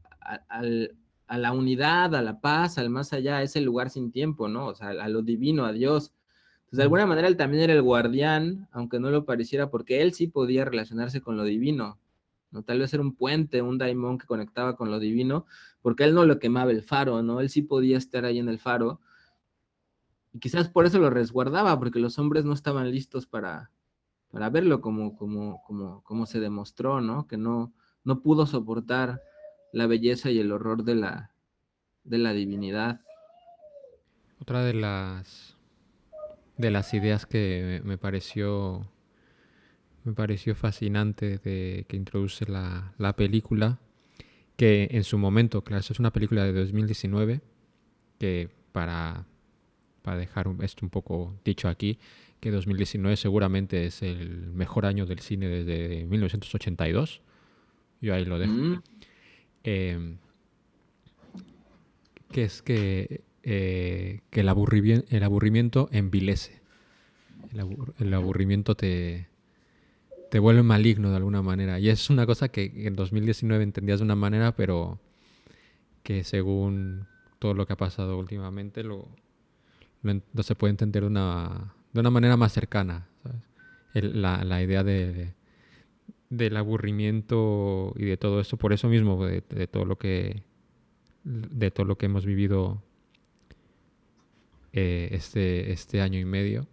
[0.48, 0.96] al,
[1.28, 4.66] a la unidad, a la paz, al más allá, a ese lugar sin tiempo, ¿no?
[4.66, 6.12] O sea, a lo divino, a Dios.
[6.58, 10.12] Entonces, de alguna manera, él también era el guardián, aunque no lo pareciera, porque él
[10.12, 11.98] sí podía relacionarse con lo divino.
[12.50, 12.62] ¿No?
[12.62, 15.46] Tal vez era un puente, un daimon que conectaba con lo divino,
[15.82, 17.40] porque él no lo quemaba el faro, ¿no?
[17.40, 19.00] Él sí podía estar ahí en el faro.
[20.32, 23.70] Y quizás por eso lo resguardaba, porque los hombres no estaban listos para,
[24.30, 27.26] para verlo como, como, como, como se demostró, ¿no?
[27.26, 27.72] Que no,
[28.04, 29.22] no pudo soportar
[29.72, 31.32] la belleza y el horror de la,
[32.04, 33.00] de la divinidad.
[34.40, 35.58] Otra de las
[36.58, 38.90] de las ideas que me pareció
[40.04, 43.78] me pareció fascinante de que introduce la, la película
[44.56, 47.40] que en su momento, claro, es una película de 2019
[48.18, 49.24] que para,
[50.02, 51.98] para dejar esto un poco dicho aquí,
[52.40, 57.20] que 2019 seguramente es el mejor año del cine desde 1982.
[58.00, 58.52] Yo ahí lo dejo.
[58.52, 58.82] Mm.
[59.64, 60.18] Em,
[62.32, 66.60] que es que, eh, que el, aburrimiento, el aburrimiento envilece.
[67.98, 69.28] El, aburrimiento te,
[70.30, 71.78] te vuelve maligno de alguna manera.
[71.78, 75.00] Y es una cosa que en 2019 entendías de una manera, pero
[76.02, 77.06] que según
[77.38, 79.08] todo lo que ha pasado últimamente lo,
[80.02, 83.08] no se puede entender de una, de una manera más cercana.
[83.94, 85.34] la, la, idea de,
[86.30, 90.42] del aburrimiento y de todo eso, por eso mismo, de, todo lo que
[91.24, 92.82] de todo lo que hemos vivido
[94.72, 96.66] eh, este, este año y medio.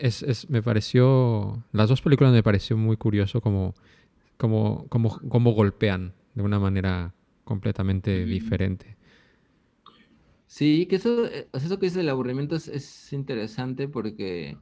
[0.00, 3.74] Es, es, me pareció, las dos películas me pareció muy curioso como,
[4.36, 8.96] como, como, como golpean de una manera completamente diferente.
[10.46, 14.56] Sí, que eso, eso que dice el aburrimiento es, es interesante porque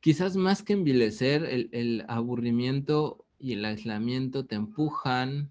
[0.00, 5.50] quizás más que envilecer, el, aburrimiento y el aislamiento te empujan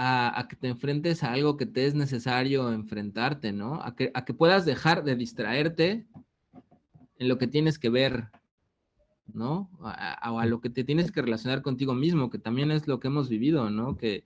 [0.00, 3.82] a, que te enfrentes a algo que te es necesario enfrentarte, ¿no?
[3.82, 6.06] A que, a que puedas dejar de distraerte
[7.18, 8.28] en lo que tienes que ver,
[9.26, 9.68] ¿no?
[9.82, 13.28] A, lo que te tienes que relacionar contigo mismo, que también es lo que hemos
[13.28, 13.96] vivido, ¿no?
[13.96, 14.22] Que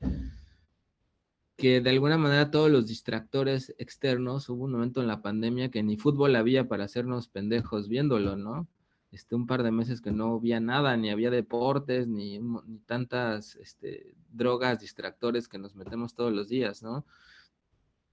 [1.56, 5.82] que de alguna manera todos los distractores externos, hubo un momento en la pandemia que
[5.82, 8.66] ni fútbol había para hacernos pendejos viéndolo, ¿no?
[9.12, 13.56] Este, un par de meses que no había nada, ni había deportes, ni, ni tantas
[13.56, 17.04] este, drogas, distractores que nos metemos todos los días, ¿no?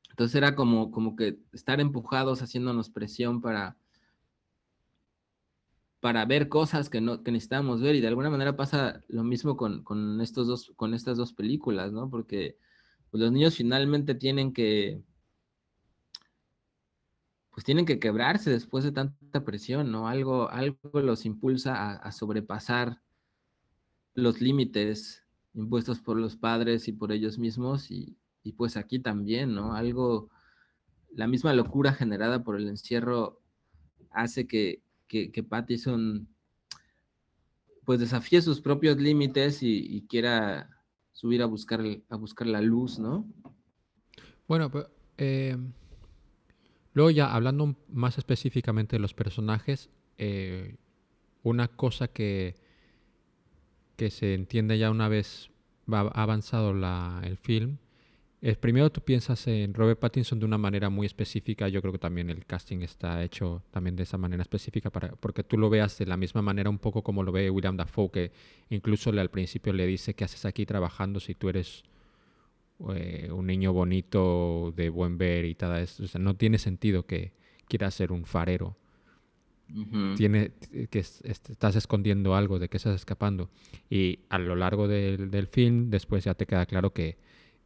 [0.09, 3.77] Entonces era como, como que estar empujados, haciéndonos presión para,
[5.99, 9.57] para ver cosas que, no, que necesitamos ver, y de alguna manera pasa lo mismo
[9.57, 12.09] con, con, estos dos, con estas dos películas, ¿no?
[12.09, 12.57] Porque
[13.11, 15.01] pues los niños finalmente tienen que,
[17.59, 20.07] pues tienen que quebrarse después de tanta presión, ¿no?
[20.07, 23.01] Algo, algo los impulsa a, sobrepasar
[24.13, 25.23] los límites
[25.53, 28.17] impuestos por los padres y por ellos mismos y,
[28.57, 29.75] pues aquí también, ¿no?
[29.75, 30.29] Algo,
[31.13, 33.39] la misma locura generada por el encierro
[34.09, 36.27] hace que, que, que Pattison
[37.85, 40.69] pues desafíe sus propios límites y quiera
[41.19, 43.27] subir a buscar, a buscar la luz, ¿no?
[44.47, 44.85] Bueno, pues,
[45.17, 45.57] eh,
[46.93, 50.77] luego ya hablando más específicamente de los personajes, eh,
[51.43, 52.55] una cosa que,
[53.99, 55.51] que se entiende ya una vez
[55.85, 57.77] avanzado la, el film
[58.59, 61.67] primero tú piensas en Robert Pattinson de una manera muy específica.
[61.67, 65.43] Yo creo que también el casting está hecho también de esa manera específica para porque
[65.43, 68.31] tú lo veas de la misma manera un poco como lo ve William Dafoe, que
[68.69, 71.83] incluso al principio le dice qué haces aquí trabajando si tú eres
[72.95, 75.83] eh, un niño bonito de buen ver y tal.
[75.83, 77.33] O no tiene sentido que
[77.67, 78.77] quieras ser un farero.
[80.17, 80.51] Tiene
[80.89, 83.49] que estás escondiendo algo, de que estás escapando.
[83.89, 87.17] Y a lo largo del, del film, después ya te queda claro que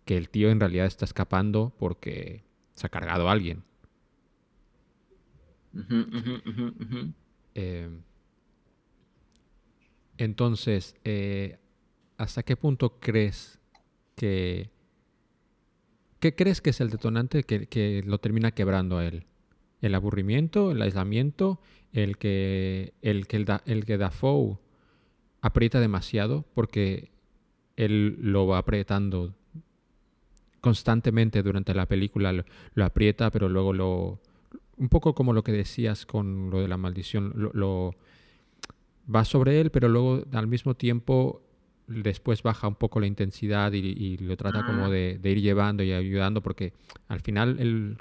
[0.06, 3.64] que el tío en realidad está escapando porque se ha cargado a alguien.
[7.56, 7.90] Eh,
[10.18, 11.58] entonces, eh,
[12.18, 13.60] ¿hasta qué punto crees
[14.16, 14.70] que...
[16.20, 19.26] ¿Qué crees que es el detonante que, lo termina quebrando a él?
[19.82, 21.60] ¿El aburrimiento, el aislamiento,
[21.94, 24.58] el que, el que, el, el que Dafoe
[25.42, 26.46] aprieta demasiado?
[26.54, 27.12] Porque
[27.76, 29.34] él lo va apretando
[30.64, 34.22] constantemente durante la película lo, aprieta, pero luego lo...
[34.78, 37.94] Un poco como lo que decías con lo de la maldición, lo,
[39.14, 41.44] va sobre él, pero luego al mismo tiempo
[41.86, 46.42] después baja un poco la intensidad y, lo trata como de, ir llevando y ayudando,
[46.42, 46.74] porque
[47.10, 47.98] al final él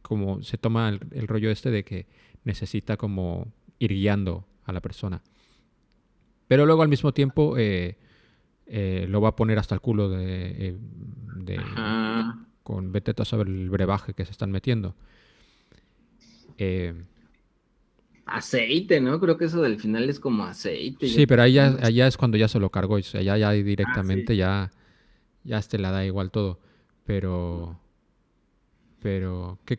[0.00, 2.06] como se toma el, rollo este de que
[2.44, 5.22] necesita como ir guiando a la persona.
[6.46, 7.96] Pero luego al mismo tiempo eh,
[8.66, 10.76] eh, lo va a poner hasta el culo de,
[11.46, 11.58] eh,
[12.62, 14.94] con vete a saber el brebaje que se están metiendo.
[16.56, 16.94] Eh,
[18.24, 19.20] aceite, ¿no?
[19.20, 21.08] Creo que eso del final es como aceite.
[21.08, 24.32] Sí, pero allá, allá es cuando ya se lo cargó, o sea, ya, ya directamente
[24.42, 24.70] ah,
[25.44, 26.58] ya, ya te la da igual todo.
[27.04, 27.78] Pero,
[29.02, 29.78] pero, ¿qué,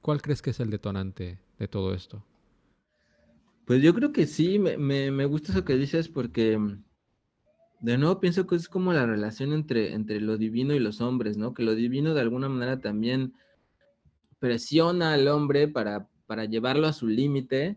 [0.00, 2.22] cuál crees que es el detonante de todo esto?
[3.64, 6.58] Pues yo creo que sí, me, me, gusta eso que dices porque
[7.80, 11.36] de nuevo pienso que es como la relación entre, entre lo divino y los hombres,
[11.36, 11.52] ¿no?
[11.52, 13.34] Que lo divino de alguna manera también
[14.38, 17.76] presiona al hombre para, para llevarlo a su límite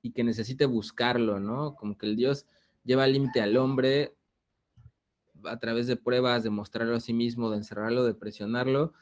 [0.00, 1.74] y que necesite buscarlo, ¿no?
[1.74, 2.46] Como que el Dios
[2.84, 4.14] lleva al límite al hombre
[5.44, 8.92] a través de pruebas, de mostrarlo a sí mismo, de encerrarlo, de presionarlo,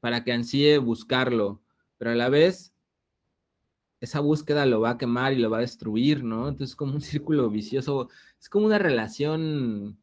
[0.00, 1.60] para que ansíe buscarlo,
[1.98, 2.72] pero a la vez
[4.00, 6.48] esa búsqueda lo va a quemar y lo va a destruir, ¿no?
[6.48, 8.08] Entonces es como un círculo vicioso,
[8.40, 9.98] es como una relación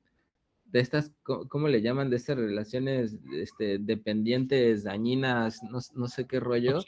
[0.66, 2.10] de estas, ¿cómo le llaman?
[2.10, 6.80] De estas relaciones este, dependientes, dañinas, no, sé qué rollo.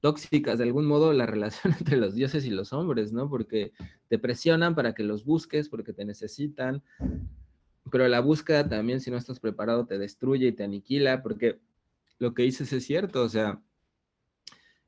[0.00, 0.58] Tóxicas.
[0.58, 3.28] de algún modo, la relación entre los dioses y los hombres, ¿no?
[3.28, 3.72] Porque
[4.08, 6.82] te presionan para que los busques, porque te necesitan,
[7.90, 11.58] pero la búsqueda también, si no estás preparado, te destruye y te aniquila, porque
[12.18, 13.60] lo que dices es cierto, o sea,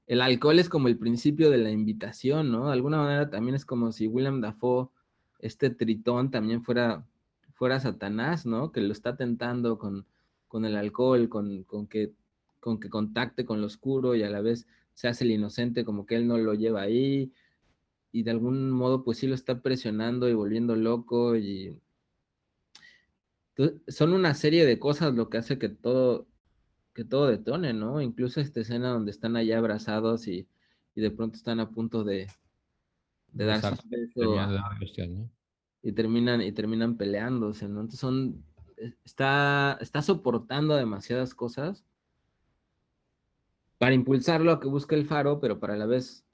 [0.06, 2.66] el alcohol es como el principio de la invitación, ¿no?
[2.66, 4.88] De alguna manera también es como si William Dafoe,
[5.38, 7.06] este tritón, también fuera
[7.60, 8.72] fuera Satanás, ¿no?
[8.72, 10.06] Que lo está tentando con,
[10.48, 12.10] con el alcohol, con, con, que,
[12.58, 16.06] con que contacte con lo oscuro y a la vez se hace el inocente como
[16.06, 17.32] que él no lo lleva ahí
[18.12, 21.76] y de algún modo pues sí lo está presionando y volviendo loco y
[23.88, 26.26] son una serie de cosas lo que hace que todo
[27.00, 28.02] que todo detone, ¿no?
[28.02, 30.46] Incluso esta escena donde están allá abrazados y,
[30.94, 32.28] y de pronto están a punto de,
[33.32, 34.36] de dar su beso
[35.82, 37.80] y terminan, y terminan peleándose, ¿no?
[37.80, 38.44] Entonces son,
[39.02, 41.86] está, está soportando demasiadas cosas
[43.78, 46.26] para impulsarlo a que busque el faro, pero para la vez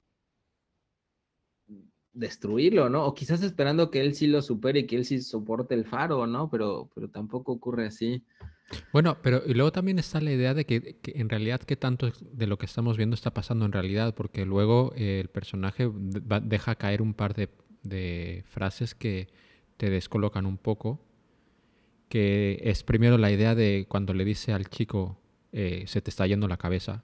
[2.17, 3.05] destruirlo, ¿no?
[3.05, 6.27] O quizás esperando que él sí lo supere y que él sí soporte el faro,
[6.27, 6.49] ¿no?
[6.49, 8.23] Pero, pero tampoco ocurre así.
[8.91, 12.47] Bueno, pero y luego también está la idea de que, en realidad qué tanto de
[12.47, 17.01] lo que estamos viendo está pasando en realidad, porque luego eh, el personaje deja caer
[17.01, 17.49] un par de
[17.87, 19.27] de frases que
[19.77, 20.99] te descolocan un poco,
[22.09, 25.19] que es primero la idea de cuando le dice al chico,
[25.51, 27.03] eh, se te está yendo la cabeza.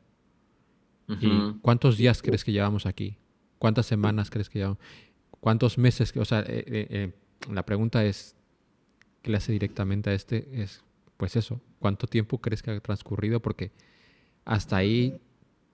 [1.19, 3.17] ¿Y cuántos días crees que llevamos aquí?
[3.63, 4.77] ¿Cuántas semanas crees que llevamos?
[5.39, 6.11] ¿Cuántos meses?
[6.17, 7.13] O sea, eh, eh,
[7.49, 8.35] la pregunta es,
[9.21, 10.83] que le hace directamente a este, es,
[11.15, 13.41] pues eso, ¿cuánto tiempo crees que ha transcurrido?
[13.41, 13.71] Porque
[14.43, 15.17] hasta ahí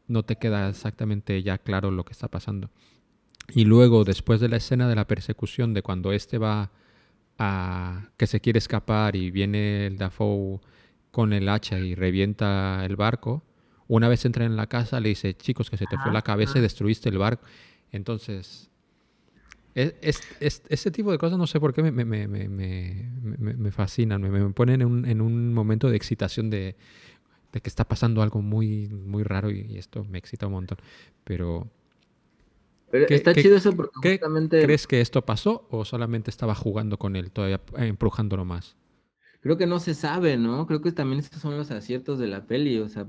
[0.06, 2.69] no te queda exactamente ya claro lo que está pasando.
[3.56, 6.69] Y luego, después de la escena de la persecución, de cuando este va
[7.39, 10.60] a que se quiere escapar y viene el Dafoe
[11.10, 13.41] con el hacha y revienta el barco,
[13.88, 16.60] una vez entra en la casa le dice, chicos, que se te fue la cabeza
[16.60, 17.43] y destruiste el barco.
[17.91, 18.69] Entonces,
[19.75, 24.49] es, ese tipo de cosas no sé por qué me, me, me, me fascinan, me,
[24.52, 26.75] ponen en un, en un, momento de excitación de,
[27.52, 30.78] de, que está pasando algo muy, muy raro y, y esto me excita un montón.
[31.23, 31.69] Pero
[32.91, 37.62] está chido eso porque ¿Crees que esto pasó o solamente estaba jugando con él, todavía
[37.78, 38.75] empujándolo más?
[39.41, 40.67] Creo que no se sabe, ¿no?
[40.67, 43.08] Creo que también estos son los aciertos de la peli, o sea,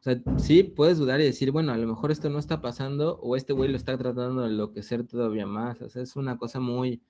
[0.00, 3.18] o sea, sí puedes dudar y decir, bueno, a lo mejor esto no está pasando
[3.20, 6.60] o este güey lo está tratando de enloquecer todavía más, o sea, es una cosa
[6.60, 7.02] muy,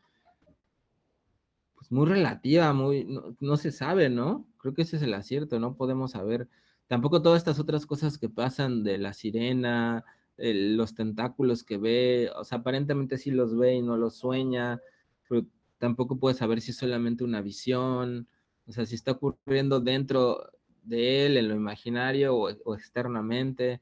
[1.74, 3.06] pues muy relativa, muy,
[3.40, 4.46] no, se sabe, ¿no?
[4.58, 6.48] Creo que ese es el acierto, no podemos saber.
[6.86, 10.04] Tampoco todas estas otras cosas que pasan de la sirena,
[10.38, 14.80] los tentáculos que ve, o sea, aparentemente sí los ve y no los sueña,
[15.28, 15.46] pero
[15.78, 18.28] tampoco puede saber si es solamente una visión,
[18.66, 20.50] o sea, si está ocurriendo dentro
[20.88, 23.80] de él, en lo imaginario o, externamente.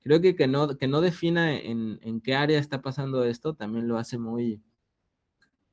[0.00, 3.88] Creo que que no, que no defina en, en, qué área está pasando esto también
[3.88, 4.62] lo hace muy,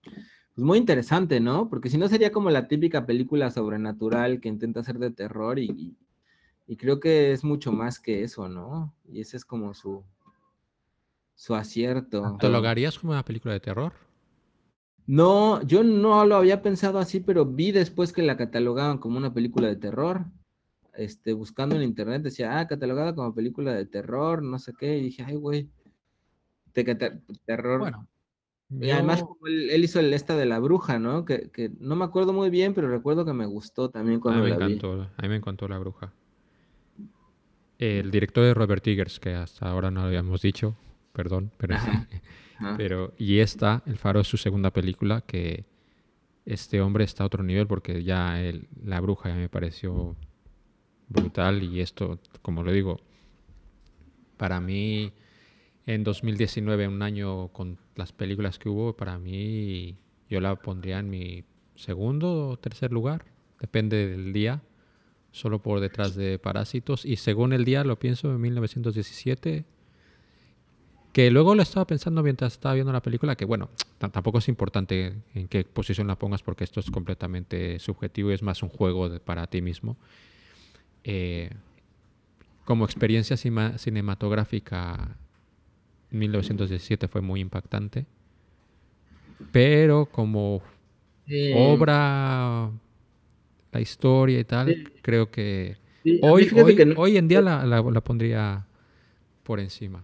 [0.01, 1.69] pues muy interesante, ¿no?
[1.69, 5.95] Porque si no sería como la típica película sobrenatural que intenta hacer de terror y,
[6.67, 8.93] y creo que es mucho más que eso, ¿no?
[9.05, 10.03] Y ese es como su,
[11.35, 12.37] su acierto.
[12.39, 13.93] ¿Te lo harías como una película de terror?
[15.07, 19.33] No, yo no lo había pensado así, pero vi después que la catalogaban como una
[19.33, 20.25] película de terror.
[20.97, 25.03] Este, buscando en internet decía, ah, catalogada como película de terror, no sé qué, y
[25.03, 25.69] dije, ay, güey,
[26.73, 27.79] de terror.
[27.79, 28.07] Bueno.
[28.69, 31.23] Y además, él, hizo el esta de la bruja, ¿no?
[31.23, 34.43] Que, que, no me acuerdo muy bien, pero recuerdo que me gustó también cuando a
[34.43, 36.11] mí me encantó, A mí me encantó la bruja.
[37.77, 40.75] El director de Robert Eggers, que hasta ahora no habíamos dicho,
[41.13, 41.75] perdón, pero,
[42.77, 45.65] pero y esta, El Faro, es su segunda película, que
[46.45, 48.39] este hombre está a otro nivel porque ya
[48.83, 50.15] La Bruja ya me pareció
[51.07, 52.99] brutal y esto, como lo digo,
[54.37, 55.13] para mí
[55.85, 59.97] en 2019, un año con las películas que hubo, para mí
[60.29, 61.43] yo la pondría en mi
[61.75, 63.25] segundo o tercer lugar,
[63.59, 64.63] depende del día,
[65.31, 67.05] solo por detrás de Parásitos.
[67.05, 69.65] Y según el día, lo pienso en 1917,
[71.13, 75.13] que luego lo estaba pensando mientras estaba viendo la película, que bueno, tampoco es importante
[75.33, 79.19] en qué posición la pongas porque esto es completamente subjetivo y es más un juego
[79.19, 79.97] para ti mismo.
[81.05, 81.51] Eh,
[82.65, 85.15] como experiencia cinematográfica
[86.09, 88.05] 1917 fue muy impactante.
[89.51, 90.61] Pero como
[91.53, 92.71] obra,
[93.71, 95.77] la historia y tal, creo que
[96.21, 96.49] hoy,
[96.95, 98.65] hoy, en día la, la, pondría
[99.43, 100.03] por encima.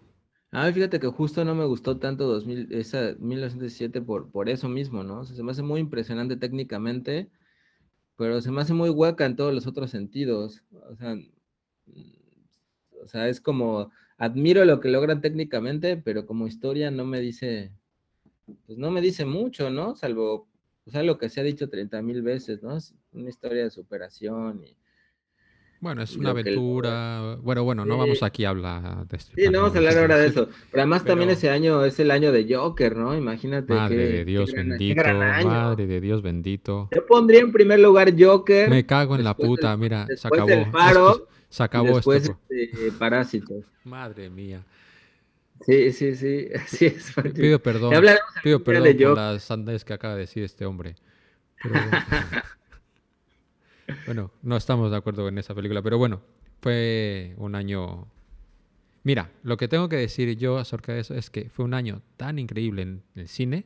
[0.52, 5.04] Ah, fíjate que justo no me gustó tanto 2000, esa 1917 por, por eso mismo,
[5.04, 5.24] ¿no?
[5.26, 7.30] se me hace muy impresionante técnicamente,
[8.22, 10.62] pero se me hace muy hueca en todos los otros sentidos.
[10.92, 11.16] O sea,
[13.04, 17.72] o sea, es como admiro lo que logran técnicamente, pero como historia no me dice,
[18.68, 19.96] pues no me dice mucho, ¿no?
[19.96, 20.48] Salvo,
[20.84, 22.78] pues lo que se ha dicho 30 mil veces, ¿no?
[22.78, 24.78] Es una historia de superación y...
[25.82, 27.38] Bueno, es una aventura.
[27.42, 29.34] Bueno, bueno, no vamos aquí a hablar de esto.
[29.36, 30.48] Sí, no vamos a hablar ahora de eso.
[30.70, 33.18] Pero además también ese año es el año de Joker, ¿no?
[33.18, 33.74] Imagínate.
[33.74, 35.04] Madre de Dios bendito.
[35.04, 36.88] Madre de Dios bendito.
[36.96, 38.70] Yo pondría en primer lugar Joker.
[38.70, 41.28] Me cago en la puta, mira, se acabó.
[41.50, 42.38] Se acabó después, esto.
[43.00, 43.66] Parásitos.
[43.84, 44.64] Madre mía.
[45.66, 47.12] Sí, sí, sí, así es.
[47.36, 47.94] Pido perdón,
[48.44, 50.96] pido perdón por las sandes que acaba de decir este hombre.
[54.06, 56.22] bueno, no estamos de acuerdo en esa película, pero bueno,
[56.62, 58.08] fue un año...
[59.04, 62.02] Mira, lo que tengo que decir yo acerca de eso es que fue un año
[62.18, 63.66] tan increíble en el cine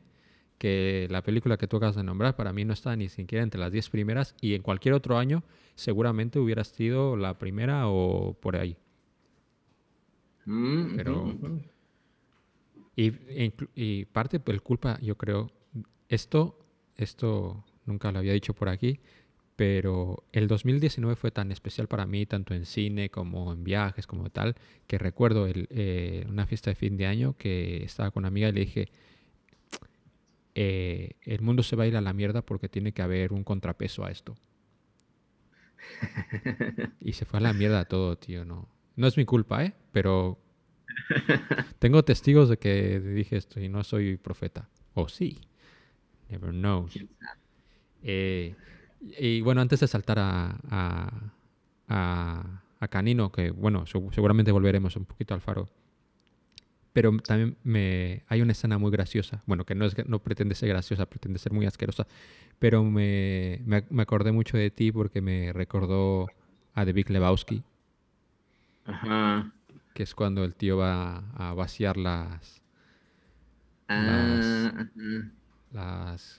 [0.58, 3.60] que la película que tú acabas de nombrar para mí no está ni siquiera entre
[3.60, 5.42] las 10 primeras y en cualquier otro año
[5.74, 8.76] seguramente hubiera sido la primera o por ahí.
[10.46, 11.38] Mm, Pero...
[12.98, 13.12] Y,
[13.74, 15.52] y, parte por culpa, yo creo,
[16.08, 16.58] esto,
[16.96, 19.00] esto nunca lo había dicho por aquí,
[19.56, 24.28] pero el 2019 fue tan especial para mí, tanto en cine como en viajes, como
[24.30, 24.54] tal,
[24.86, 28.50] que recuerdo el, eh, una fiesta de fin de año que estaba con una amiga
[28.50, 28.88] y le dije,
[30.54, 33.44] eh, el mundo se va a ir a la mierda porque tiene que haber un
[33.44, 34.36] contrapeso a esto.
[37.00, 38.68] y se fue a la mierda todo, tío, no.
[38.94, 39.74] No es mi culpa, ¿eh?
[39.92, 40.38] Pero
[41.78, 44.68] tengo testigos de que dije esto y no soy profeta.
[44.94, 45.38] O sí.
[46.28, 46.98] Never knows.
[48.02, 48.54] Eh,
[49.00, 50.56] y bueno, antes de saltar a,
[51.88, 55.68] a, a, Canino, que bueno, seguramente volveremos un poquito al faro
[56.96, 60.70] pero también me hay una escena muy graciosa, bueno, que no, es, no pretende ser
[60.70, 62.06] graciosa, pretende ser muy asquerosa,
[62.58, 66.26] pero me, me, acordé mucho de ti porque me recordó
[66.72, 67.62] a The Big Lebowski.
[68.86, 69.52] Ajá.
[69.92, 72.62] Que es cuando el tío va a vaciar las...
[73.88, 75.26] Ah, las,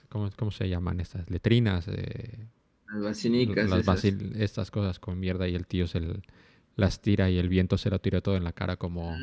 [0.08, 1.28] ¿cómo, ¿cómo, se llaman estas?
[1.30, 1.88] Letrinas.
[1.88, 2.46] Eh,
[2.92, 3.68] las vacinicas.
[3.68, 6.22] Las estas cosas con mierda y el tío es el
[6.78, 9.10] las tira y el viento se lo tiró todo en la cara como...
[9.10, 9.18] Ah,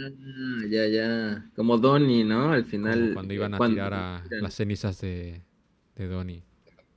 [0.69, 1.49] ya, ya.
[1.55, 2.51] Como Donnie, ¿no?
[2.51, 3.11] Al final...
[3.13, 5.41] cuando iban a tirar a las cenizas de,
[5.95, 6.43] de Donnie.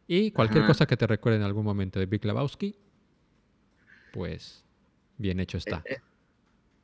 [0.08, 2.74] Y cualquier cosa que te recuerde en algún momento de Big Lebowski,
[4.12, 4.64] pues
[5.16, 5.82] bien hecho está.
[5.84, 5.98] Eh,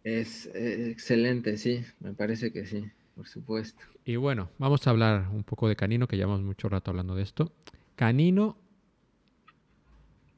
[0.04, 2.84] eh, es, eh, excelente, sí, me parece que sí,
[3.14, 3.82] por supuesto.
[4.04, 7.22] Y bueno, vamos a hablar un poco de Canino, que llevamos mucho rato hablando de
[7.22, 7.52] esto.
[7.96, 8.56] Canino,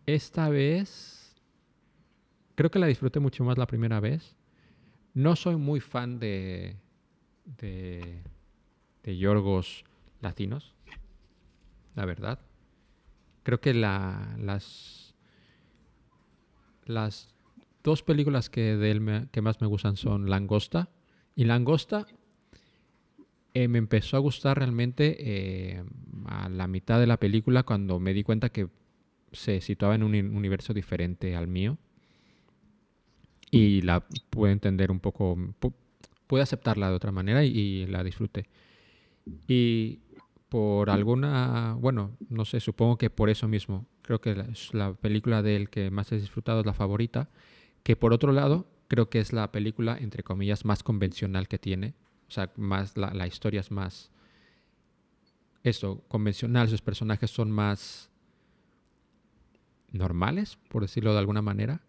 [0.07, 1.17] esta vez
[2.57, 4.35] Creo que la disfruté mucho más la primera vez.
[5.13, 6.77] No soy muy fan de,
[7.45, 8.23] de,
[9.03, 9.85] de Yorgos
[10.21, 10.75] latinos,
[11.95, 12.41] la verdad.
[13.43, 15.15] Creo que la, las,
[16.87, 17.35] las
[17.85, 20.89] dos películas que, de él que más me gustan son Langosta.
[21.35, 22.07] Y Langosta
[23.59, 25.83] eh, me empezó a gustar realmente eh,
[26.27, 28.69] a la mitad de la película cuando me di cuenta que
[29.33, 31.79] se situaba en un universo diferente al mío
[33.51, 35.39] y la pude entender un poco,
[36.27, 38.47] pude aceptarla de otra manera y, la disfruté.
[39.49, 40.01] Y
[40.51, 45.41] por alguna, bueno, no sé, supongo que por eso mismo, creo que es la película
[45.41, 47.31] de él que más he disfrutado, es la favorita,
[47.83, 51.95] que por otro lado, creo que es la película, entre comillas, más convencional que tiene.
[52.29, 54.11] O sea, más la, la historia es más,
[55.63, 58.11] eso, convencional, sus personajes son más
[59.93, 61.83] normales, por decirlo de alguna manera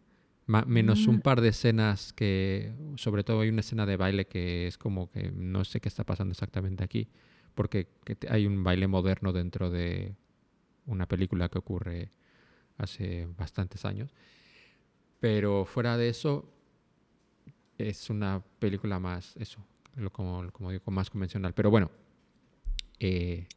[0.47, 1.21] menos un mm.
[1.21, 5.31] par de escenas que, sobre todo hay una escena de baile que es como que
[5.31, 7.09] no sé qué está pasando exactamente aquí,
[7.53, 7.88] porque
[8.29, 10.15] hay un baile moderno dentro de
[10.85, 12.11] una película que ocurre
[12.77, 14.13] hace bastantes años.
[15.19, 16.49] Pero fuera de eso,
[17.77, 19.59] es una película más, eso,
[19.97, 21.53] lo, como, como digo, más convencional.
[21.53, 21.91] Pero bueno,
[22.99, 23.47] eh,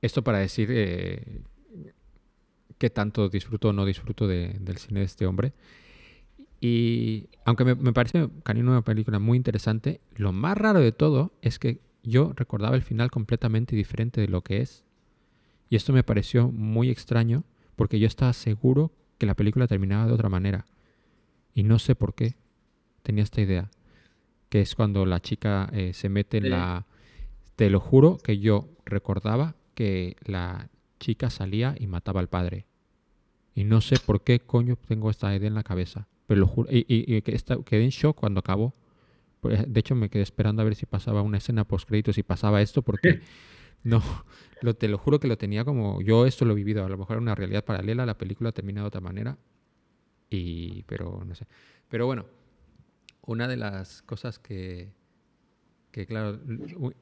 [0.00, 1.42] esto para decir eh,
[2.78, 5.52] qué tanto disfruto o no disfruto del cine de este hombre.
[6.60, 11.32] Y aunque me, me, parece Canino una película muy interesante, lo más raro de todo
[11.42, 14.84] es que yo recordaba el final completamente diferente de lo que es.
[15.68, 17.44] Y esto me pareció muy extraño
[17.74, 20.66] porque yo estaba seguro que la película terminaba de otra manera.
[21.54, 22.36] Y no sé por qué
[23.02, 23.70] tenía esta idea.
[24.48, 26.86] Que es cuando la chica eh, se mete en la...
[27.56, 30.68] Te lo juro que yo recordaba que la
[30.98, 32.66] chica salía y mataba al padre.
[33.54, 36.08] Y no sé por qué coño tengo esta idea en la cabeza.
[36.26, 36.68] Pero lo juro.
[36.70, 38.74] Y, y, que quedé en shock cuando acabó.
[39.40, 42.22] Pues, de hecho, me quedé esperando a ver si pasaba una escena post créditos y
[42.22, 43.20] pasaba esto porque
[43.82, 44.02] no,
[44.60, 46.84] lo, te lo juro que lo tenía como yo esto lo he vivido.
[46.84, 49.38] A lo mejor era una realidad paralela, la película termina de otra manera.
[50.28, 51.46] Y, pero no sé.
[51.88, 52.26] Pero bueno,
[53.26, 54.92] una de las cosas que,
[55.90, 56.40] que claro,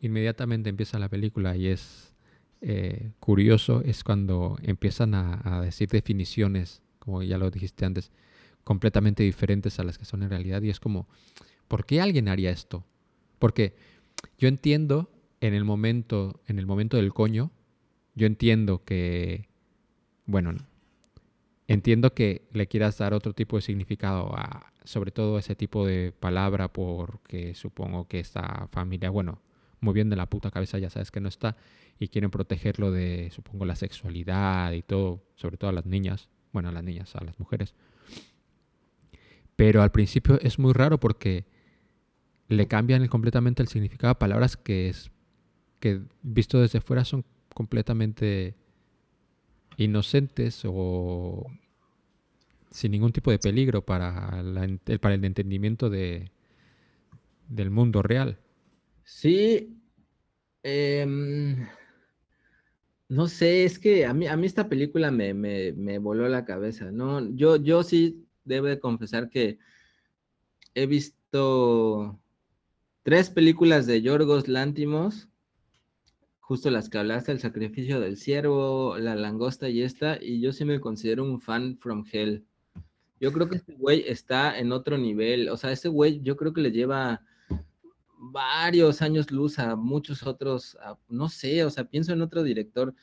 [0.00, 2.14] inmediatamente empieza la película y es
[2.66, 8.10] eh, curioso es cuando empiezan a, decir definiciones, como ya lo dijiste antes,
[8.64, 10.62] completamente diferentes a las que son en realidad.
[10.62, 11.06] Y es como,
[11.68, 12.86] ¿por qué alguien haría esto?
[13.38, 13.76] Porque
[14.38, 15.10] yo entiendo
[15.42, 17.50] en el momento, en el momento del coño,
[18.14, 19.48] yo entiendo que,
[20.24, 20.54] bueno,
[21.68, 26.12] entiendo que le quieras dar otro tipo de significado a, sobre todo ese tipo de
[26.12, 29.40] palabra, porque supongo que esta familia, bueno,
[29.80, 31.56] muy bien de la puta cabeza ya sabes que no está,
[31.98, 36.68] y quieren protegerlo de, supongo, la sexualidad y todo, sobre todo a las niñas, bueno,
[36.68, 37.74] a las niñas, a las mujeres.
[39.56, 41.46] Pero al principio es muy raro porque
[42.48, 45.10] le cambian completamente el significado a palabras que, es,
[45.80, 47.24] que visto desde fuera son
[47.54, 48.54] completamente
[49.76, 51.46] inocentes o
[52.74, 54.42] sin ningún tipo de peligro para,
[55.00, 56.32] para el entendimiento de,
[57.48, 58.36] del mundo real.
[59.04, 59.80] Sí,
[60.64, 61.06] eh,
[63.08, 66.90] no sé, es que a mí, a mí esta película me, me, voló la cabeza,
[66.90, 67.30] ¿no?
[67.36, 69.58] Yo, yo sí debo de confesar que
[70.74, 72.18] he visto
[73.04, 75.28] tres películas de Yorgos Lántimos,
[76.40, 80.64] justo las que hablaste, El sacrificio del ciervo, La langosta y esta, y yo sí
[80.64, 82.44] me considero un fan from hell.
[83.24, 86.52] Yo creo que este güey está en otro nivel, o sea, este güey yo creo
[86.52, 87.22] que le lleva
[88.18, 90.76] varios años luz a muchos otros,
[91.08, 92.94] no sé, o sea, pienso en otro director,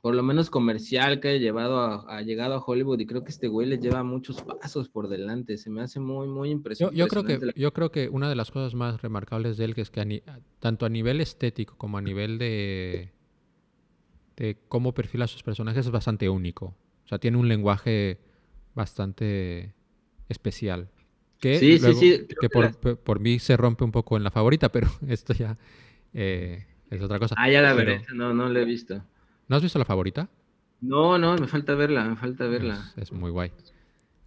[0.00, 3.48] por lo menos comercial, que haya llevado a, llegado a Hollywood y creo que este
[3.48, 6.98] güey le lleva muchos pasos por delante, se me hace muy, muy impresionante.
[6.98, 9.82] Yo, creo, que, yo creo que una de las cosas más remarcables de él, que
[9.82, 10.22] es que
[10.58, 13.12] tanto a nivel estético como a nivel de,
[14.38, 16.74] de cómo perfila sus personajes, es bastante único.
[17.04, 18.20] O sea, tiene un lenguaje
[18.76, 19.74] bastante
[20.28, 20.88] especial.
[21.40, 24.88] Que, sí, sí, sí, que por, mí se rompe un poco en la favorita, pero
[25.08, 25.58] esto ya
[26.14, 27.34] eh, es otra cosa.
[27.36, 29.02] Ah, ya la veré, no, no la he visto.
[29.48, 30.28] ¿No has visto la favorita?
[30.80, 32.92] No, no, me falta verla, me falta verla.
[32.96, 33.50] Es, muy guay.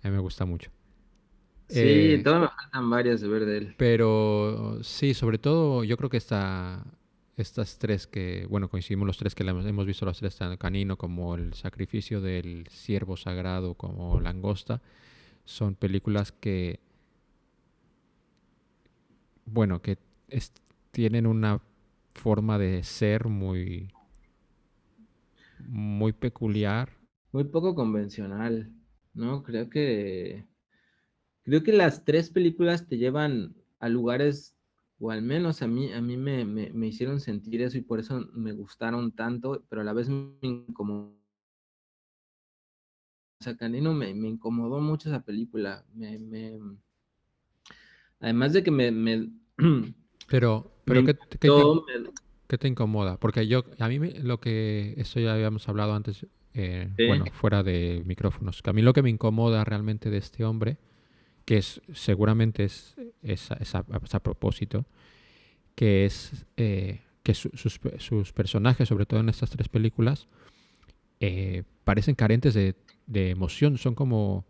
[0.04, 0.72] A mí me gusta mucho.
[1.68, 3.76] Sí, eh, todavía me faltan varias de ver de él.
[3.78, 6.84] Pero sí, sobre todo yo creo que esta,
[7.42, 11.36] estas tres que, bueno, coincidimos los tres que hemos visto los tres, tanto Canino como
[11.36, 14.82] El sacrificio del ciervo sagrado como Langosta,
[15.46, 16.80] son películas que
[19.52, 19.98] bueno, que
[20.92, 21.62] tienen una
[22.14, 23.92] forma de ser muy,
[25.60, 26.90] muy peculiar.
[27.32, 28.72] Muy poco convencional,
[29.14, 29.44] ¿no?
[29.44, 30.46] Creo que,
[31.44, 34.56] creo que las tres películas te llevan a lugares,
[35.00, 38.28] o al menos a mí, a mí me, me, hicieron sentir eso y por eso
[38.34, 41.18] me gustaron tanto, pero a la vez me incomodó.
[43.42, 45.86] O sea, Canino me, me incomodó mucho esa película.
[45.94, 46.60] Me, me,
[48.20, 48.92] Además de que me...
[50.28, 51.14] pero, pero ¿qué,
[52.58, 53.18] te, incomoda?
[53.18, 58.04] Porque yo, a mí lo que, esto ya habíamos hablado antes, eh, bueno, fuera de
[58.06, 60.78] micrófonos, que a mí lo que me incomoda realmente de este hombre,
[61.50, 62.96] que es seguramente es,
[63.74, 64.86] a, propósito,
[65.74, 67.80] que es eh, que sus,
[68.36, 70.28] personajes, sobre todo en estas tres películas,
[71.20, 72.76] eh, parecen carentes de,
[73.08, 74.46] emoción, son como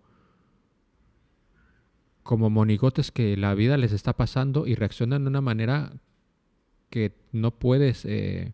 [2.21, 5.93] como monigotes que la vida les está pasando y reaccionan de una manera
[6.89, 8.51] que no puedes eh,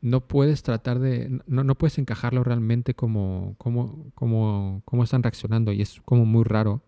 [0.00, 5.72] no puedes tratar de no, no, puedes encajarlo realmente como, como, como, como están reaccionando
[5.72, 6.82] y es como muy raro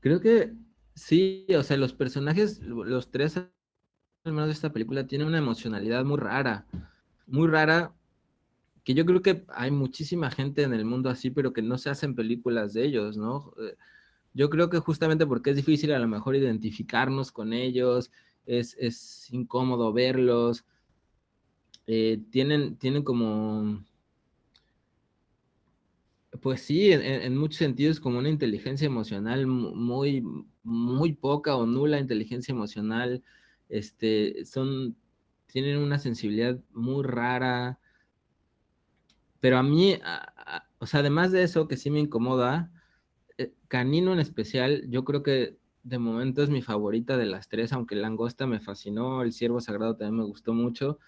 [0.00, 0.52] creo que
[0.94, 3.50] sí o sea los personajes los tres al
[4.24, 6.66] menos de esta película tienen una emocionalidad muy rara
[7.26, 7.94] muy rara
[8.84, 11.90] que yo creo que hay muchísima gente en el mundo así, pero que no se
[11.90, 13.52] hacen películas de ellos, ¿no?
[13.58, 13.76] Eh,
[14.34, 18.10] Yo creo que justamente porque es difícil a lo mejor identificarnos con ellos,
[18.46, 20.64] es, es incómodo verlos,
[21.92, 23.84] eh, tienen, tienen como,
[26.40, 30.22] pues sí, en, muchos sentidos como una inteligencia emocional muy,
[30.62, 33.24] muy poca o nula inteligencia emocional,
[33.68, 34.94] este, son,
[35.48, 37.80] tienen una sensibilidad muy rara,
[39.40, 39.98] pero a mí,
[40.78, 42.70] o sea, además de eso que sí me incomoda,
[43.36, 47.72] eh, Canino en especial, yo creo que de momento es mi favorita de las tres,
[47.72, 51.00] aunque Langosta me fascinó, El Ciervo Sagrado también me gustó mucho,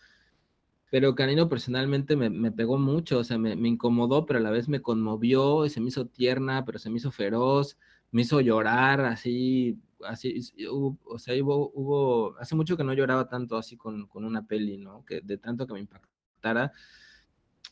[0.92, 4.82] pero Canino personalmente me, pegó mucho, o sea, me, incomodó, pero a la vez me
[4.82, 7.78] conmovió, se me hizo tierna, pero se me hizo feroz,
[8.10, 10.38] me hizo llorar, así, así,
[10.68, 15.02] o sea, hubo, hace mucho que no lloraba tanto así con, una peli, ¿no?
[15.06, 16.72] Que de tanto que me impactara.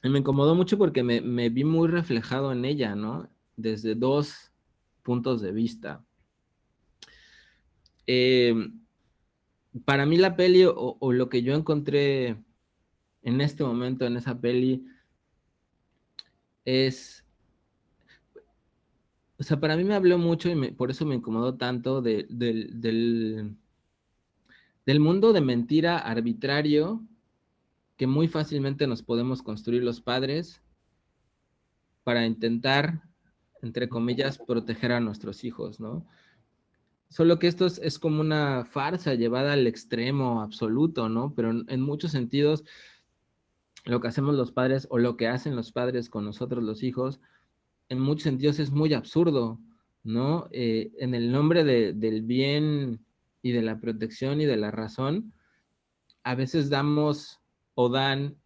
[0.03, 3.29] Y me incomodó mucho porque me, vi muy reflejado en ella, ¿no?
[3.55, 4.51] Desde dos
[5.03, 6.03] puntos de vista.
[8.07, 8.55] Eh,
[9.85, 12.39] para mí la peli o lo que yo encontré
[13.23, 14.87] en este momento en esa peli
[16.64, 17.25] es...
[19.39, 22.27] O sea, para mí me habló mucho y por eso me incomodó tanto del,
[24.85, 27.03] del mundo de mentira arbitrario
[27.97, 30.62] que muy fácilmente nos podemos construir los padres
[32.03, 33.03] para intentar,
[33.62, 36.07] entre comillas, proteger a nuestros hijos, ¿no?
[37.09, 41.35] Solo que esto es, como una farsa llevada al extremo absoluto, ¿no?
[41.35, 42.64] Pero en muchos sentidos
[43.85, 47.20] lo que hacemos los padres o lo que hacen los padres con nosotros los hijos,
[47.89, 49.59] en muchos sentidos es muy absurdo,
[50.05, 50.49] ¿no?
[50.53, 53.05] Eh, en el nombre del bien
[53.43, 55.33] y de la protección y de la razón,
[56.22, 57.41] a veces damos
[57.74, 58.37] o dan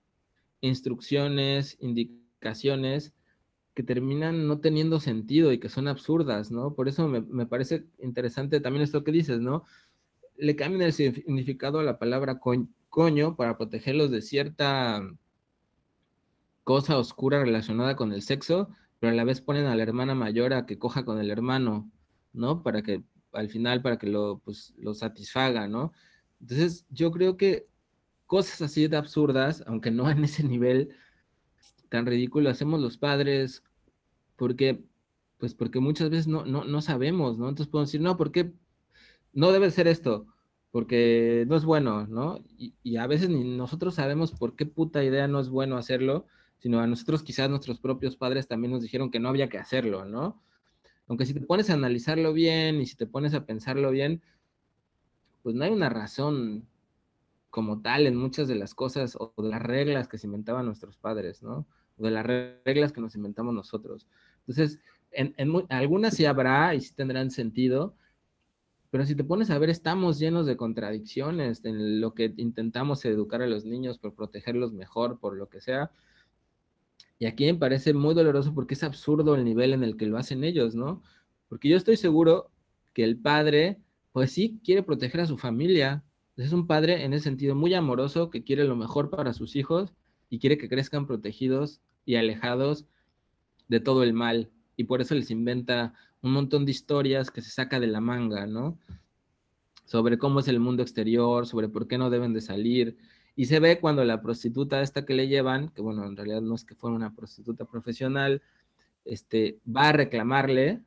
[0.61, 3.15] instrucciones, indicaciones
[3.75, 6.75] que terminan no teniendo sentido y que son absurdas, ¿no?
[6.75, 9.65] Por eso me, me parece interesante también esto que dices, ¿no?
[10.37, 12.41] Le cambian el significado a la palabra
[12.89, 15.03] coño para protegerlos de cierta
[16.65, 20.55] cosa oscura relacionada con el sexo, pero a la vez ponen a la hermana mayor
[20.55, 21.91] a que coja con el hermano,
[22.33, 22.63] ¿no?
[22.63, 25.93] Para que al final, para que lo, pues, lo satisfaga, ¿no?
[26.41, 27.67] Entonces, yo creo que
[28.27, 30.91] cosas así de absurdas, aunque no en ese nivel
[31.89, 33.63] tan ridículo, hacemos los padres,
[34.37, 34.85] porque,
[35.39, 37.49] pues porque muchas veces no, no, no sabemos, ¿no?
[37.49, 38.53] Entonces podemos decir, no, porque
[39.33, 40.27] no debe ser esto,
[40.71, 42.43] porque no es bueno, ¿no?
[42.57, 46.27] Y, a veces ni nosotros sabemos por qué puta idea no es bueno hacerlo,
[46.65, 50.07] sino a nosotros quizás nuestros propios padres también nos dijeron que no había que hacerlo,
[50.07, 50.41] ¿no?
[51.07, 54.23] Aunque si te pones a analizarlo bien y si te pones a pensarlo bien,
[55.43, 56.67] pues no hay una razón
[57.51, 60.97] como tal en muchas de las cosas o de las reglas que se inventaban nuestros
[60.97, 61.67] padres, ¿no?
[61.99, 64.07] O de las reglas que nos inventamos nosotros.
[64.47, 65.35] Entonces, en,
[65.69, 67.95] algunas sí habrá y sí tendrán sentido,
[68.91, 73.43] pero si te pones a ver, estamos llenos de contradicciones en lo que intentamos educar
[73.43, 75.91] a los niños por protegerlos mejor, por lo que sea,
[77.19, 80.19] y aquí me parece muy doloroso porque es absurdo el nivel en el que lo
[80.19, 81.03] hacen ellos, ¿no?
[81.49, 82.51] Porque yo estoy seguro
[82.93, 83.81] que el padre,
[84.13, 86.05] pues sí, quiere proteger a su familia.
[86.37, 89.95] Es un padre en ese sentido muy amoroso que quiere lo mejor para sus hijos
[90.29, 92.87] y quiere que crezcan protegidos y alejados
[93.69, 94.51] de todo el mal.
[94.77, 98.47] Y por eso les inventa un montón de historias que se saca de la manga,
[98.47, 98.79] ¿no?
[99.85, 102.97] Sobre cómo es el mundo exterior, sobre por qué no deben de salir,
[103.37, 106.55] y se ve cuando la prostituta esta que le llevan, que bueno, en realidad no
[106.55, 108.43] es que fuera una prostituta profesional,
[109.05, 110.81] este, va a reclamarle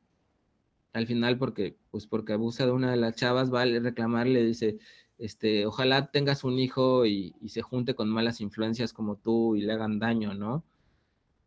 [0.93, 4.79] al final porque, pues porque abusa de una de las chavas, va a reclamarle, dice,
[5.17, 9.61] este, ojalá tengas un hijo y, y, se junte con malas influencias como tú y
[9.61, 10.63] le hagan daño, ¿no?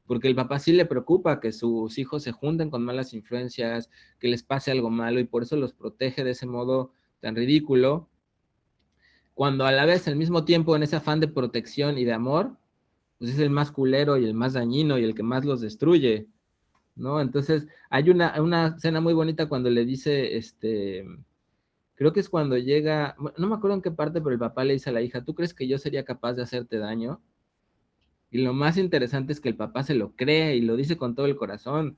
[0.07, 4.28] Porque el papá sí le preocupa que sus hijos se junten con malas influencias, que
[4.28, 8.09] les pase algo malo y por eso los protege de ese modo tan ridículo
[9.41, 12.59] cuando a la vez, al mismo tiempo, en ese afán de protección y de amor,
[13.18, 16.26] pues es el más culero y el más dañino y el que más los destruye,
[16.95, 17.22] ¿no?
[17.22, 21.07] Entonces, hay una, una escena muy bonita cuando le dice, este,
[21.95, 24.74] creo que es cuando llega, no me acuerdo en qué parte, pero el papá le
[24.74, 27.22] dice a la hija, ¿tú crees que yo sería capaz de hacerte daño?
[28.30, 31.14] Y lo más interesante es que el papá se lo cree y lo dice con
[31.14, 31.97] todo el corazón.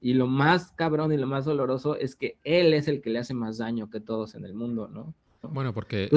[0.00, 3.18] Y lo más cabrón y lo más doloroso es que él es el que le
[3.18, 5.12] hace más daño que todos en el mundo, ¿no?
[5.42, 6.08] Bueno, porque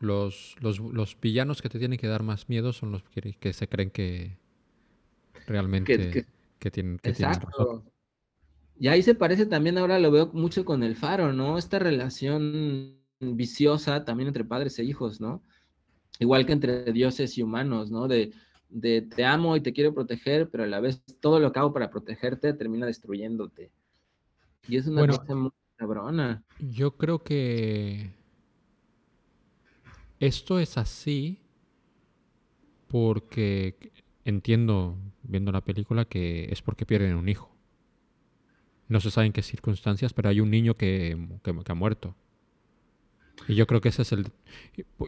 [0.00, 3.90] los, los, villanos que te tienen que dar más miedo son los que, se creen
[3.90, 4.36] que
[5.46, 6.26] realmente
[6.58, 7.84] que, tienen, que razón.
[8.78, 11.56] Y ahí se parece también, ahora lo veo mucho con el faro, ¿no?
[11.56, 15.42] Esta relación viciosa también entre padres e hijos, ¿no?
[16.20, 18.06] Igual que entre dioses y humanos, ¿no?
[18.06, 18.32] De,
[18.68, 21.72] de te amo y te quiero proteger, pero a la vez todo lo que hago
[21.72, 23.72] para protegerte termina destruyéndote.
[24.68, 26.44] Y es una cosa muy cabrona.
[26.60, 28.17] Yo creo que
[30.20, 31.40] esto es así
[32.88, 33.92] porque
[34.24, 37.54] entiendo, viendo la película, que es porque pierden un hijo.
[38.88, 42.14] No se sabe en qué circunstancias, pero hay un niño que, ha muerto.
[43.46, 44.32] Y yo creo que ese es el...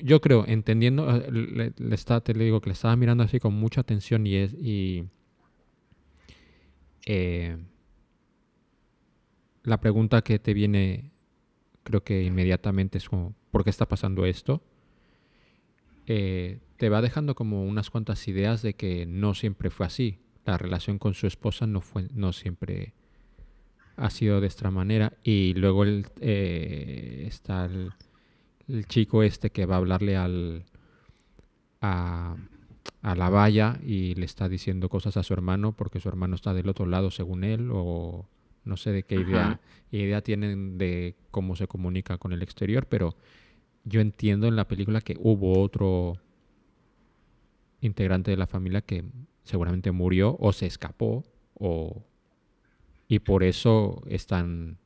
[0.02, 3.80] Yo creo, entendiendo, eh, le, te le digo que le estaba mirando así con mucha
[3.80, 4.52] atención y es...
[4.54, 5.04] Y,
[7.06, 7.56] eh,
[9.62, 11.10] la pregunta que te viene,
[11.82, 14.62] creo que inmediatamente es como, ¿por qué está pasando esto?
[16.12, 20.18] Eh, te va dejando como unas cuantas ideas de que no siempre fue así.
[20.44, 22.94] La relación con su esposa no fue, no siempre
[23.94, 25.12] ha sido de esta manera.
[25.22, 27.92] Y luego el, eh, está el,
[28.88, 30.64] chico este que va a hablarle al
[31.80, 32.36] a,
[33.02, 36.52] a, la valla y le está diciendo cosas a su hermano porque su hermano está
[36.54, 38.28] del otro lado según él o
[38.64, 39.60] no sé de qué idea,
[39.92, 43.16] idea tienen de cómo se comunica con el exterior, pero
[43.84, 46.18] yo entiendo en la película que hubo otro
[47.80, 49.04] integrante de la familia que
[49.42, 51.24] seguramente murió o se escapó
[51.54, 52.04] o
[53.08, 54.78] y por eso están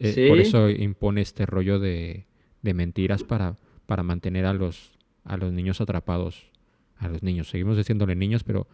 [0.00, 2.26] eh, por eso impone este rollo de,
[2.62, 3.56] de mentiras para,
[3.86, 6.50] para mantener a los a los niños atrapados
[6.96, 7.48] a los niños.
[7.48, 8.66] Seguimos diciéndole niños pero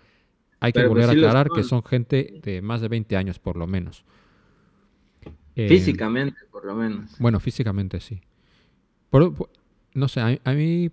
[0.59, 1.85] hay que volver pues a aclarar que son.
[1.85, 4.05] gente de más de 20 años por lo menos.
[5.55, 7.19] Eh, físicamente por lo menos.
[7.19, 8.23] Bueno físicamente sí
[9.95, 10.91] no sé, a, mí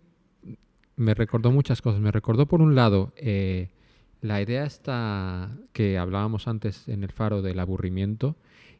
[0.95, 2.01] me recordó muchas cosas.
[2.01, 3.69] Me recordó, por un lado, eh,
[4.21, 8.35] la idea esta que hablábamos antes en el faro del aburrimiento.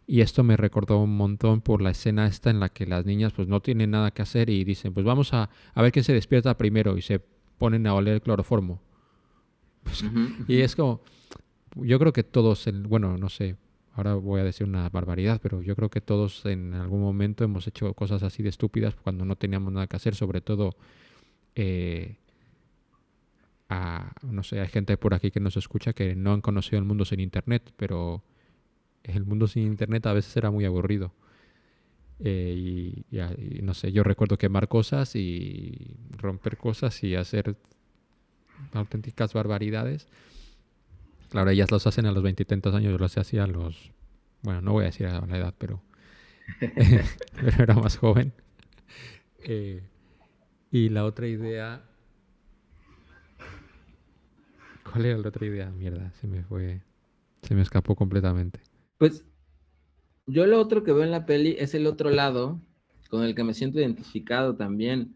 [0.05, 3.31] Y esto me recordó un montón por la escena esta en la que las niñas
[3.31, 6.13] pues no tienen nada que hacer y dicen, pues vamos a, a ver quién se
[6.13, 7.21] despierta primero y se
[7.57, 8.81] ponen a oler el cloroformo.
[10.47, 11.01] Y es como,
[11.75, 13.55] yo creo que todos, bueno, no sé,
[13.93, 17.67] ahora voy a decir una barbaridad, pero yo creo que todos en algún momento hemos
[17.67, 20.75] hecho cosas así de estúpidas cuando no teníamos nada que hacer, sobre todo,
[21.55, 22.17] eh,
[24.21, 27.05] no sé, hay gente por aquí que nos escucha que no han conocido el mundo
[27.05, 28.23] sin Internet, pero
[29.03, 31.13] el mundo sin Internet a veces era muy aburrido.
[32.19, 37.57] Eh, y, y, no sé, yo recuerdo quemar cosas y romper cosas y hacer
[38.73, 40.07] auténticas barbaridades.
[41.34, 43.91] Claro, ellas los hacen a los veintitantos años, yo los hacía a los,
[44.43, 45.81] bueno, no voy a decir a la edad, pero,
[46.59, 48.31] pero era más joven.
[49.39, 49.81] Eh,
[50.69, 51.84] y la otra idea,
[54.84, 55.71] ¿cuál era la otra idea?
[55.71, 56.84] Mierda, se me fue,
[57.41, 58.59] se me escapó completamente.
[58.99, 59.25] Pues
[60.27, 62.61] yo lo otro que veo en la peli es el otro lado,
[63.09, 65.15] con el que me siento identificado también,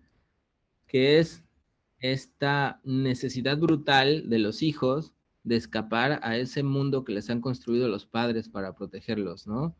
[0.87, 1.43] que es
[1.99, 5.13] esta necesidad brutal de los hijos
[5.47, 9.77] de escapar a ese mundo que les han construido los padres para protegerlos, ¿no?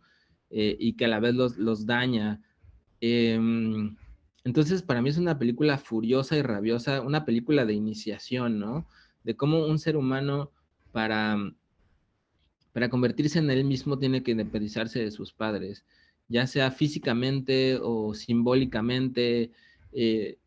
[0.49, 2.41] Eh, y que a la vez los, daña.
[3.01, 3.97] Em,
[4.45, 8.87] entonces, para mí es una película furiosa y rabiosa, una película de iniciación, ¿no?
[9.25, 10.51] De cómo un ser humano
[10.93, 11.37] para,
[12.71, 15.85] para convertirse en él mismo tiene que independizarse de sus padres,
[16.29, 19.51] ya sea físicamente o simbólicamente.
[19.91, 20.37] Eh,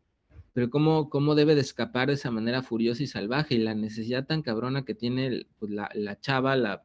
[0.53, 4.25] pero cómo, cómo debe de escapar de esa manera furiosa y salvaje y la necesidad
[4.25, 6.83] tan cabrona que tiene pues, la, chava, la,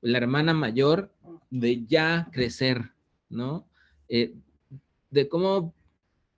[0.00, 1.12] la hermana mayor,
[1.50, 2.92] de ya crecer,
[3.28, 3.68] ¿no?
[4.08, 4.34] Eh,
[5.10, 5.74] de cómo,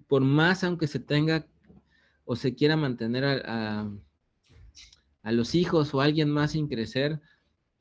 [0.06, 1.46] por más aunque se tenga
[2.24, 3.90] o se quiera mantener a,
[5.22, 7.20] a, los hijos o a alguien más sin crecer,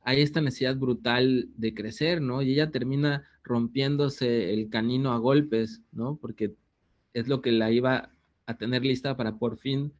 [0.02, 2.40] hay esta necesidad brutal de crecer, ¿no?
[2.40, 6.16] Y ella termina rompiéndose el canino a golpes, ¿no?
[6.16, 6.54] Porque
[7.12, 8.10] es lo que la iba
[8.50, 9.92] a tener lista para por fin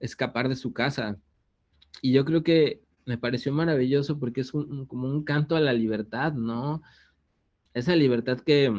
[0.00, 1.18] escapar de su casa.
[2.02, 6.32] Y yo creo que me pareció maravilloso porque es como un canto a la libertad,
[6.32, 6.82] ¿no?
[7.74, 8.72] Esa libertad que,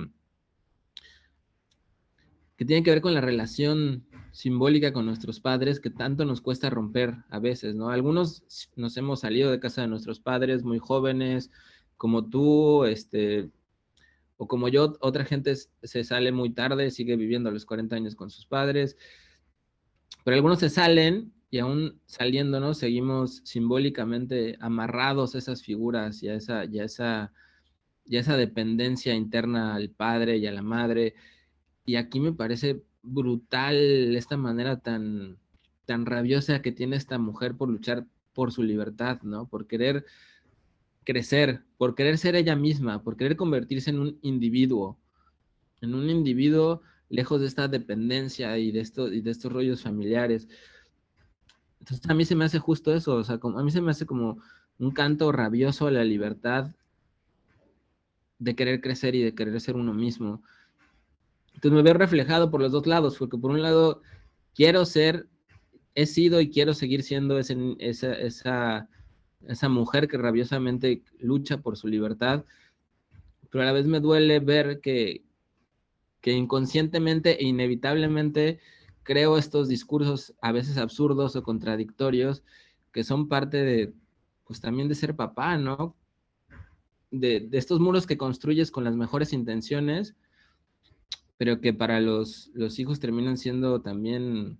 [2.57, 6.69] que tiene que ver con la relación simbólica con nuestros padres que tanto nos cuesta
[6.69, 7.89] romper a veces, ¿no?
[7.89, 8.43] Algunos
[8.75, 11.51] nos hemos salido de casa de nuestros padres muy jóvenes,
[11.97, 13.49] como tú, este,
[14.37, 18.15] o como yo, otra gente se sale muy tarde, sigue viviendo a los 40 años
[18.15, 18.97] con sus padres,
[20.23, 26.35] pero algunos se salen y aún saliéndonos seguimos simbólicamente amarrados a esas figuras y a
[26.35, 27.31] esa, esa,
[28.03, 31.13] y esa dependencia interna al padre y a la madre.
[31.85, 35.37] Y aquí me parece brutal esta manera tan,
[35.85, 39.47] tan rabiosa que tiene esta mujer por luchar por su libertad, ¿no?
[39.47, 40.05] Por querer
[41.05, 44.97] crecer, por querer ser ella misma, por querer convertirse en un individuo,
[45.81, 50.49] en un individuo lejos de esta dependencia y de, esto, y de estos rollos familiares.
[51.79, 54.05] Entonces a mí se me hace justo eso, o sea, a mí se me hace
[54.05, 54.39] como
[54.79, 56.71] un canto rabioso a la libertad
[58.39, 60.41] de querer crecer y de querer ser uno mismo.
[61.53, 64.01] Entonces me veo reflejado por los dos lados, porque por un lado
[64.53, 65.27] quiero ser,
[65.93, 67.53] he sido y quiero seguir siendo esa,
[67.83, 68.89] esa,
[69.47, 72.45] esa mujer que rabiosamente lucha por su libertad,
[73.49, 75.23] pero a la vez me duele ver que,
[76.21, 78.59] que inconscientemente e inevitablemente
[79.03, 82.43] creo estos discursos a veces absurdos o contradictorios
[82.91, 83.93] que son parte de,
[84.45, 85.95] pues también de ser papá, ¿no?
[87.11, 90.15] De, estos muros que construyes con las mejores intenciones,
[91.37, 94.57] pero que para los, los hijos terminan siendo también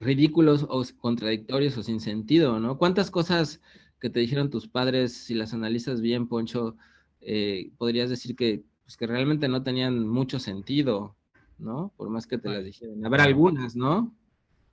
[0.00, 2.78] ridículos o contradictorios o sin sentido, ¿no?
[2.78, 3.60] ¿Cuántas cosas
[4.00, 6.76] que te dijeron tus padres, si las analizas bien, Poncho,
[7.20, 11.16] eh, podrías decir que, pues, que realmente no tenían mucho sentido,
[11.58, 11.92] ¿no?
[11.96, 13.04] Por más que te las dijeran.
[13.04, 14.14] Habrá algunas, ¿no?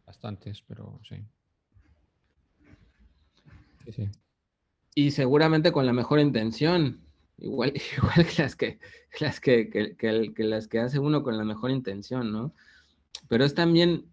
[0.06, 1.16] Bastantes, pero sí.
[3.86, 4.10] Sí, sí.
[4.96, 7.02] Y seguramente con la mejor intención.
[7.38, 8.80] Igual, igual que las que,
[9.20, 12.54] las que, que, las que hace uno con la mejor intención, ¿no?
[13.28, 14.06] Pero es también,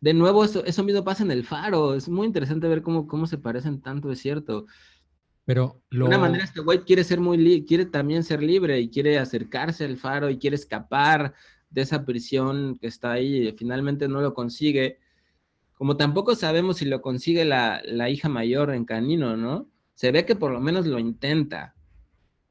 [0.00, 1.94] de nuevo, eso, eso mismo pasa en el faro.
[1.94, 4.66] Es muy interesante ver cómo, cómo se parecen tanto, es cierto.
[5.44, 9.18] Pero De una manera, este güey quiere ser muy quiere también ser libre y quiere
[9.18, 11.34] acercarse al faro y quiere escapar
[11.70, 14.98] de esa prisión que está ahí y finalmente no lo consigue.
[15.74, 19.68] Como tampoco sabemos si lo consigue la, hija mayor en Canino, ¿no?
[19.94, 21.74] Se ve que por lo menos lo intenta,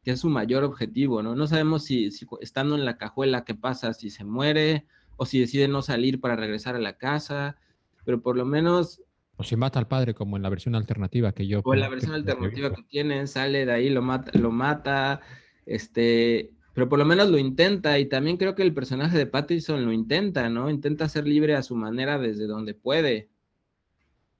[0.03, 1.35] que es su mayor objetivo, ¿no?
[1.35, 2.09] No sabemos si,
[2.41, 4.87] estando en la cajuela qué pasa, si se muere
[5.19, 7.57] o si decide no salir para regresar a la casa,
[8.05, 9.01] pero por lo menos...
[9.35, 11.59] O si mata al padre como en la versión alternativa que yo...
[11.65, 15.19] O en la versión alternativa que tienen, sale de ahí, lo mata, lo mata,
[15.65, 19.83] este, pero por lo menos lo intenta y también creo que el personaje de Pattinson
[19.83, 20.69] lo intenta, ¿no?
[20.69, 23.27] Intenta ser libre a su manera desde donde puede.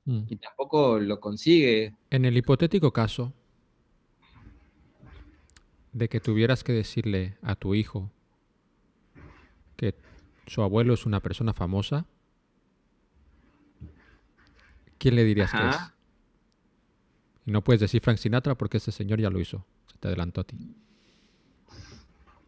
[0.06, 0.22] Mm.
[0.30, 1.94] Y tampoco lo consigue.
[2.10, 3.34] En el hipotético caso
[5.92, 8.10] de que tuvieras que decirle a tu hijo
[9.76, 9.94] que
[10.50, 12.06] su abuelo es una persona famosa,
[14.98, 15.78] ¿quién le dirías que es?
[17.46, 19.64] Y no puedes decir Frank Sinatra porque ese señor ya lo hizo.
[19.86, 20.58] Se te adelantó a ti.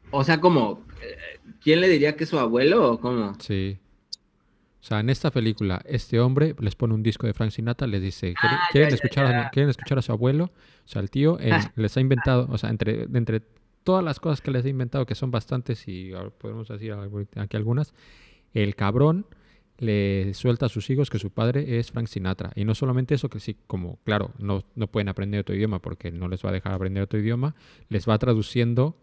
[0.09, 0.83] O sea, como,
[1.61, 3.35] ¿quién le diría que es su abuelo o cómo?
[3.39, 3.77] Sí.
[4.81, 8.01] O sea, en esta película, este hombre les pone un disco de Frank Sinatra, les
[8.01, 8.33] dice,
[8.71, 10.45] ¿quieren, ah, escuchar, A, ¿quieren escuchar a su abuelo?
[10.45, 11.37] O sea, el tío
[11.75, 13.43] les ha inventado, o sea, entre, entre
[13.83, 16.93] todas las cosas que les ha inventado, que son bastantes y podemos decir
[17.35, 17.93] aquí algunas,
[18.53, 19.25] el cabrón
[19.77, 22.51] le suelta a sus hijos que su padre es Frank Sinatra.
[22.55, 26.11] Y no solamente eso, que sí, como, claro, no, no pueden aprender otro idioma porque
[26.11, 27.55] no les va a dejar aprender otro idioma,
[27.89, 28.95] les va traduciendo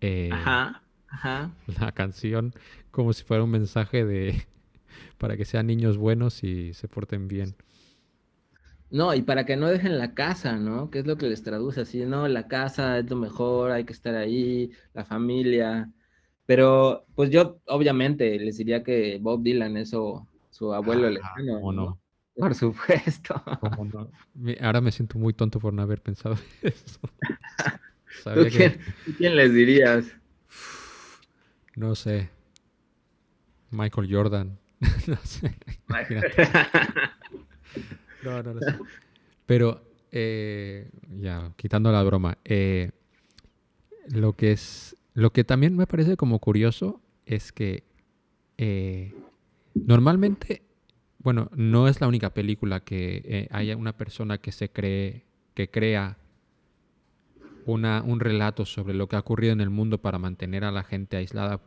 [0.00, 0.30] eh,
[1.80, 2.54] la canción
[2.90, 4.46] como si fuera un mensaje de
[5.18, 7.54] para que sean niños buenos y se porten bien.
[8.96, 10.90] No, y para que no dejen la casa, ¿no?
[10.90, 13.92] Que es lo que les traduce así, no, la casa es lo mejor, hay que
[13.92, 15.92] estar ahí, la familia.
[16.46, 20.26] Pero, pues yo, obviamente, les diría que Bob Dylan es su,
[20.72, 21.72] abuelo lejano.
[21.72, 22.00] no?
[22.34, 23.34] Por supuesto.
[24.62, 27.00] Ahora me siento muy tonto por no haber pensado eso.
[28.34, 28.46] ¿Tú
[29.18, 30.06] quién, les dirías?
[31.74, 32.30] No sé.
[33.70, 34.58] Michael Jordan.
[35.06, 35.54] no sé.
[39.46, 42.90] Pero, eh, ya, quitando la broma, eh,
[44.08, 47.84] lo que es, lo que también me parece como curioso es que
[48.58, 49.14] eh,
[49.74, 50.62] normalmente,
[51.18, 55.24] bueno, no es la única película que haya una persona que se cree,
[55.54, 56.18] que crea
[57.66, 61.16] un relato sobre lo que ha ocurrido en el mundo para mantener a la gente
[61.16, 61.60] aislada,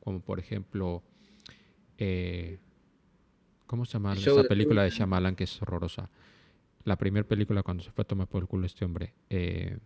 [0.00, 1.02] como por ejemplo,
[1.98, 2.58] eh,
[3.72, 6.10] ¿cómo se llama esa película de Shyamalan que es horrorosa?
[6.84, 9.14] La primera película cuando se fue a tomar por el culo este hombre.
[9.30, 9.78] Eh,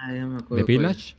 [0.00, 1.14] ah, ¿The Village?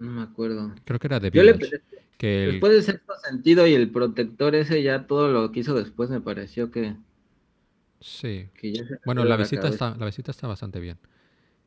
[0.00, 0.74] No me acuerdo.
[0.84, 1.80] Creo que era The Village.
[2.18, 6.10] que Después de sexto sentido y el protector ese, ya todo lo que hizo después
[6.10, 6.96] me pareció que...
[8.00, 8.48] Sí.
[9.04, 10.98] bueno, la visita, está, la visita está bastante bien.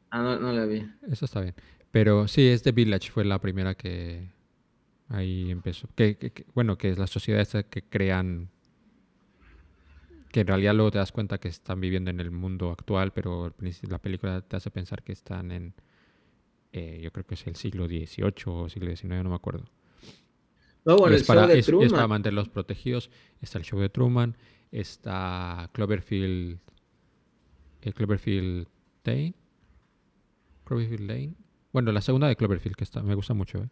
[0.10, 0.86] Ah, no, no la vi.
[1.10, 1.56] Eso está bien.
[1.92, 4.36] Pero sí, es The Village, fue la primera que
[5.10, 5.88] ahí empezó.
[5.96, 8.50] Que, bueno, que es la sociedad esta que crean,
[10.32, 13.54] que en realidad luego te das cuenta que están viviendo en el mundo actual, pero
[13.90, 15.74] la película te hace pensar que están en,
[16.74, 19.66] eh, yo creo que es el siglo XVIII o siglo XIX, no me acuerdo.
[20.86, 23.10] No, bueno, es, para, es, para mantenerlos protegidos.
[23.42, 24.38] Está el show de Truman,
[24.72, 26.60] está Cloverfield,
[27.82, 28.68] el Cloverfield
[29.04, 29.36] Day
[30.68, 31.34] Cloverfield Lane.
[31.72, 33.60] Bueno, la segunda de Cloverfield, que está, me gusta mucho.
[33.60, 33.70] ¿eh?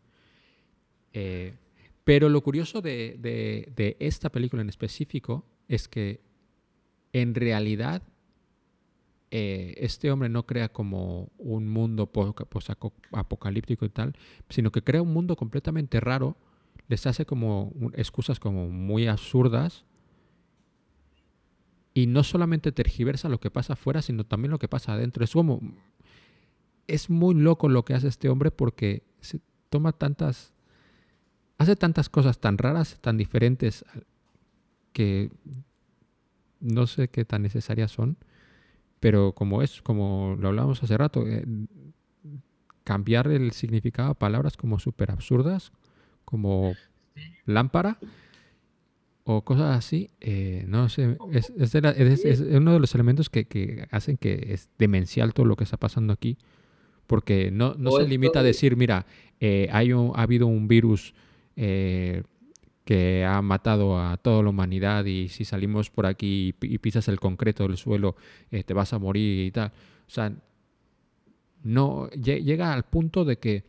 [1.16, 1.54] Eh,
[2.04, 6.22] pero lo curioso de, esta película en específico es que
[7.14, 8.04] en realidad
[9.32, 12.12] eh, este hombre no crea como un mundo
[13.14, 14.14] apocalíptico y tal,
[14.50, 16.36] sino que crea un mundo completamente raro,
[16.90, 19.86] les hace como excusas como muy absurdas
[21.94, 25.24] y no solamente tergiversa lo que pasa afuera, sino también lo que pasa adentro.
[25.24, 25.62] Es como
[26.88, 29.40] es muy loco lo que hace este hombre porque se
[29.70, 30.55] toma tantas
[31.66, 33.84] hace tantas cosas tan raras, tan diferentes
[34.94, 35.30] que
[36.60, 38.18] no sé qué tan necesarias son,
[39.00, 41.46] pero como es, como lo hablábamos hace rato, eh,
[42.84, 45.72] cambiar el significado a palabras como súper absurdas,
[46.24, 46.74] como
[47.46, 47.98] lámpara
[49.24, 54.70] o cosas así, eh, no sé, es, uno de los elementos que, hacen que es
[54.78, 56.38] demencial todo lo que está pasando aquí,
[57.08, 59.08] porque no, se limita a decir, mira,
[59.40, 61.14] eh, hay ha habido un virus
[61.56, 67.20] que ha matado a toda la humanidad y si salimos por aquí y, pisas el
[67.20, 68.16] concreto del suelo
[68.52, 69.72] eh, te vas a morir y tal.
[70.08, 70.32] O sea,
[71.64, 73.64] no llega al punto de que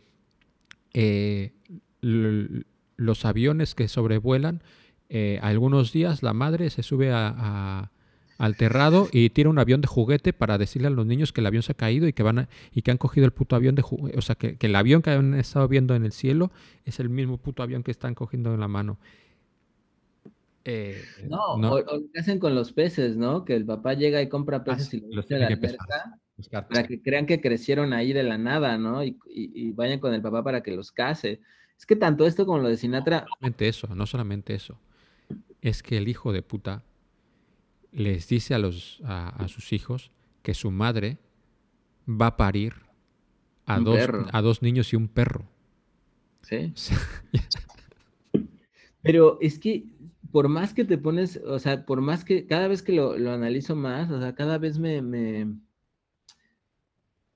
[0.92, 1.54] eh,
[2.02, 4.62] los aviones que sobrevuelan,
[5.08, 7.90] eh, algunos días la madre se sube a
[8.38, 11.46] al terrado y tira un avión de juguete para decirle a los niños que el
[11.46, 13.82] avión se ha caído y que van y que han cogido el puto avión de
[13.82, 14.18] juguete.
[14.18, 16.50] O sea, que, el avión que han estado viendo en el cielo
[16.84, 18.98] es el mismo puto avión que están cogiendo en la mano.
[20.64, 23.44] Eh, no, O, lo que hacen con los peces, ¿no?
[23.44, 27.24] Que el papá llega y compra ah, peces y los tiene la para que crean
[27.24, 29.02] que crecieron ahí de la nada, ¿no?
[29.02, 31.40] Y, y, vayan con el papá para que los case.
[31.78, 33.20] Es que tanto esto como lo de Sinatra.
[33.20, 34.78] No solamente eso, no solamente eso.
[35.62, 36.82] Es que el hijo de puta
[37.96, 41.16] les dice a, los, a, sus hijos que su madre
[42.08, 42.74] va a parir
[43.64, 43.98] a, dos,
[44.32, 45.46] a dos niños y un perro.
[46.42, 46.72] Sí.
[49.02, 49.86] Pero es que
[50.30, 53.74] por más que te pones, o sea, por más que cada vez que lo, analizo
[53.74, 55.56] más, o sea, cada vez me, me,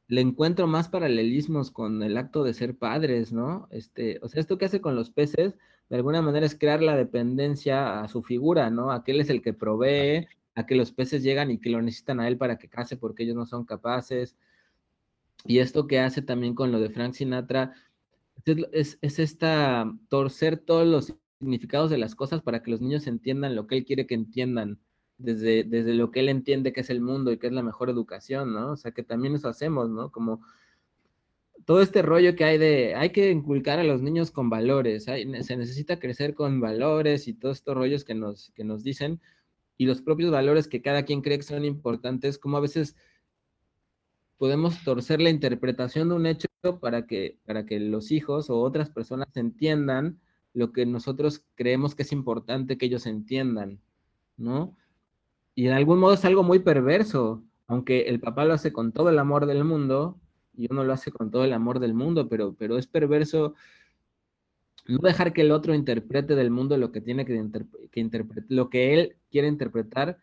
[0.08, 3.68] le encuentro más paralelismos con el acto de ser padres, ¿no?
[3.70, 5.54] Este, o sea, esto que hace con los peces,
[5.88, 8.92] de alguna manera es crear la dependencia a su figura, ¿no?
[8.92, 12.28] Aquel es el que provee, a que los peces llegan y que lo necesitan a
[12.28, 14.36] él para que case porque ellos no son capaces.
[15.44, 17.74] Y esto que hace también con lo de Frank Sinatra,
[18.72, 23.66] es, esta torcer todos los significados de las cosas para que los niños entiendan lo
[23.66, 24.78] que él quiere que entiendan,
[25.18, 27.90] desde, desde lo que él entiende que es el mundo y que es la mejor
[27.90, 28.72] educación, ¿no?
[28.72, 30.11] O sea, que también eso hacemos, ¿no?
[30.11, 30.42] Como
[31.64, 35.24] todo este rollo que hay de, hay que inculcar a los niños con valores, se
[35.26, 39.20] necesita crecer con valores y todos estos rollos que nos, que nos dicen,
[39.81, 42.97] y los propios valores que cada quien cree que son importantes, como a veces
[44.37, 46.49] podemos torcer la interpretación de un hecho
[46.83, 50.20] para que, para que los hijos o otras personas entiendan
[50.53, 53.81] lo que nosotros creemos que es importante que ellos entiendan,
[54.37, 54.76] ¿no?
[55.55, 59.09] Y en algún modo es algo muy perverso, aunque el papá lo hace con todo
[59.09, 60.20] el amor del mundo
[60.55, 63.55] y uno lo hace con todo el amor del mundo, pero, pero es perverso
[64.87, 67.35] no dejar que el otro interprete del mundo lo que tiene que,
[67.95, 70.18] interpretar, lo que él quiere interpretar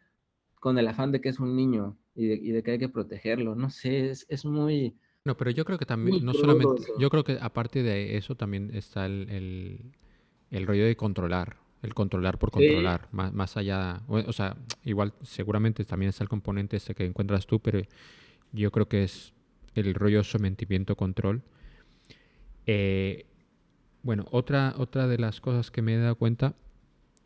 [0.60, 3.56] con el afán de que es un niño y de, que hay que protegerlo.
[3.56, 4.96] No sé, es, muy...
[5.24, 8.72] No, pero yo creo que también, no solamente, yo creo que aparte de eso también
[8.74, 9.92] está el,
[10.52, 16.24] rollo de controlar, el controlar por controlar, más, allá, o, sea, igual seguramente también está
[16.24, 17.82] el componente ese que encuentras tú, pero
[18.52, 19.34] yo creo que es
[19.76, 21.44] el rollo sometimiento-control.
[22.66, 23.28] Eh,
[24.04, 26.56] bueno, otra, otra de las cosas que me he dado cuenta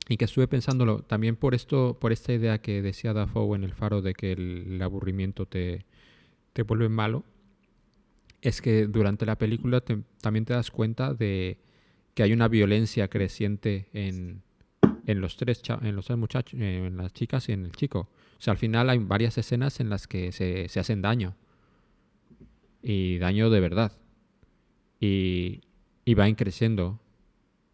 [0.09, 3.73] y que estuve pensándolo también por esto, por esta idea que decía Dafoe en el
[3.73, 5.85] faro de que el, aburrimiento te,
[6.53, 7.23] te, vuelve malo,
[8.41, 9.83] es que durante la película
[10.21, 11.59] también te das cuenta de
[12.13, 14.41] que hay una violencia creciente en,
[15.05, 18.09] en los tres en los tres muchachos, en las chicas y en el chico.
[18.37, 21.35] O sea, al final hay varias escenas en las que se, se hacen daño.
[22.81, 23.91] Y daño de verdad.
[24.99, 25.61] Y,
[26.11, 26.99] y van creciendo.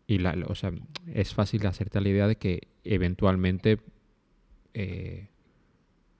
[0.05, 0.71] Y la, o sea,
[1.11, 3.79] es fácil hacerte la idea de que eventualmente,
[4.75, 5.29] eh,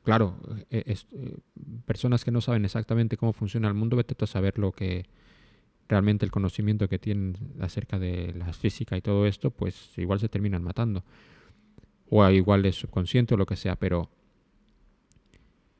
[0.04, 0.40] claro,
[0.72, 1.38] eh, eh,
[1.86, 5.06] personas que no saben exactamente cómo funciona el mundo, vete a saber lo que
[5.88, 10.28] realmente el conocimiento que tienen acerca de la física y todo esto, pues igual se
[10.28, 11.04] terminan matando.
[12.10, 14.10] O igual es subconsciente o lo que sea, pero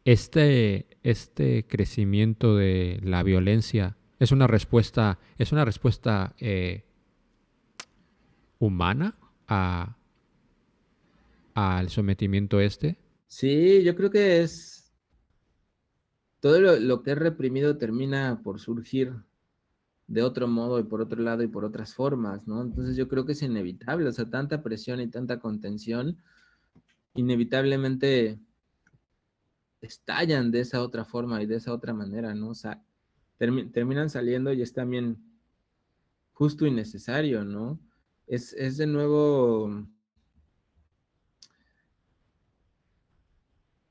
[0.06, 6.84] este, este crecimiento de la violencia es una respuesta, es una respuesta eh,
[8.60, 9.14] humana
[9.48, 9.96] a,
[11.54, 12.98] al sometimiento este.
[13.28, 14.94] Sí, yo creo que es
[16.40, 19.14] todo lo, que es reprimido termina por surgir
[20.08, 22.62] de otro modo y por otro lado y por otras formas, ¿no?
[22.62, 26.18] Entonces yo creo que es inevitable, o sea, tanta presión y tanta contención,
[27.16, 28.40] inevitablemente
[29.82, 32.50] estallan de esa otra forma y de esa otra manera, ¿no?
[32.50, 32.82] O sea,
[33.38, 35.18] terminan saliendo y es también
[36.34, 37.80] justo y necesario, ¿no?
[38.28, 39.88] Es, de nuevo,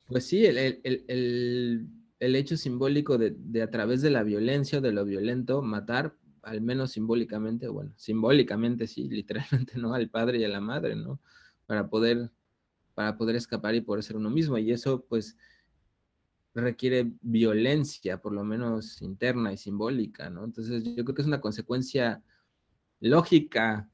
[0.07, 1.89] pues sí, el,
[2.21, 6.93] hecho simbólico de, de, a través de la violencia de lo violento, matar, al menos
[6.93, 9.95] simbólicamente, bueno, simbólicamente sí, literalmente, ¿no?
[9.95, 11.21] Al padre y a la madre, ¿no?
[11.67, 12.31] Para poder,
[12.95, 14.57] para poder escapar y poder ser uno mismo.
[14.59, 15.37] Y eso, pues,
[16.57, 20.45] requiere violencia, por lo menos interna y simbólica, ¿no?
[20.45, 22.23] Entonces yo creo que es una consecuencia
[23.01, 23.89] lógica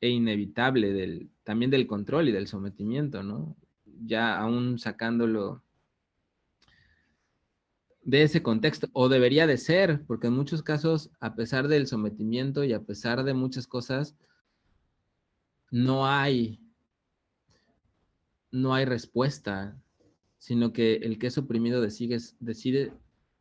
[0.00, 3.56] e inevitable del, también del control y del sometimiento, ¿no?
[4.04, 5.62] Ya aún sacándolo
[8.02, 12.62] de ese contexto, o debería de ser, porque en muchos casos, a pesar del sometimiento
[12.64, 14.14] y a pesar de muchas cosas,
[15.70, 16.60] no hay,
[18.50, 19.80] no hay respuesta,
[20.44, 22.92] sino que el que es oprimido decide, decide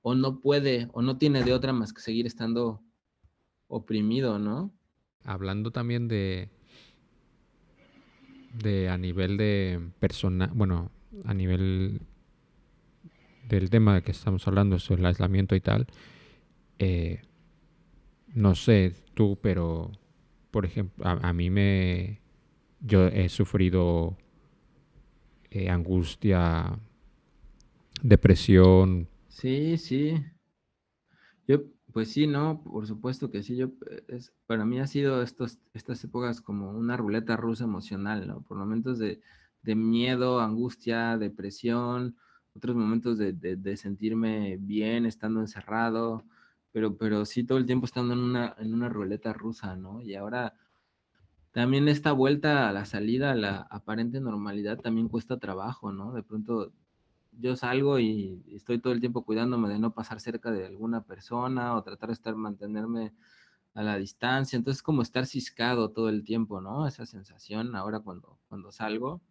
[0.04, 2.82] o no puede o no tiene de otra más que seguir estando
[3.68, 4.74] oprimido, ¿no?
[5.26, 6.48] Hablando también de,
[8.54, 10.92] de a nivel de persona, bueno,
[11.26, 12.04] a nivel
[13.50, 15.88] del tema que estamos hablando, sobre el aislamiento y tal,
[16.80, 17.22] eh,
[18.34, 19.92] no sé tú, pero
[20.52, 22.22] por ejemplo, a, mí me,
[22.80, 24.16] yo he sufrido
[25.52, 26.80] eh, angustia
[28.04, 29.08] depresión.
[29.30, 30.24] Sí, sí.
[31.48, 33.56] Yo, pues sí, no, por supuesto que sí.
[33.56, 33.72] Yo,
[34.08, 38.42] es, para mí ha sido estos, estas épocas como una ruleta rusa emocional, ¿no?
[38.42, 39.22] Por momentos de,
[39.64, 42.16] miedo, angustia, depresión,
[42.56, 46.26] otros momentos de, sentirme bien estando encerrado,
[46.72, 50.02] pero, pero sí todo el tiempo estando en una, en una ruleta rusa, ¿no?
[50.02, 50.54] Y ahora
[51.52, 56.12] también esta vuelta a la salida, a la aparente normalidad, también cuesta trabajo, ¿no?
[56.14, 56.74] De pronto
[57.40, 61.76] yo salgo y estoy todo el tiempo cuidándome de no pasar cerca de alguna persona
[61.76, 63.14] o tratar de estar, mantenerme
[63.74, 64.58] a la distancia.
[64.58, 66.88] Entonces, como estar ciscado todo el tiempo, ¿no?
[66.88, 69.22] Esa sensación ahora cuando, cuando salgo.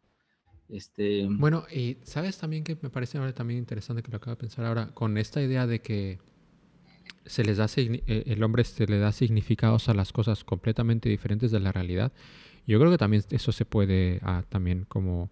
[0.68, 1.26] Este...
[1.30, 4.64] Bueno, y sabes también que me parece ahora también interesante que lo acabo de pensar
[4.64, 6.18] ahora, con esta idea de que
[7.26, 11.60] se les da eh, el hombre le da significados a las cosas completamente diferentes de
[11.60, 12.12] la realidad.
[12.66, 15.30] Yo creo que también eso se puede ah, también como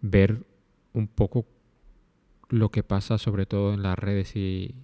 [0.00, 0.46] ver
[0.92, 1.46] un poco
[2.48, 4.74] lo que pasa sobre todo en las redes y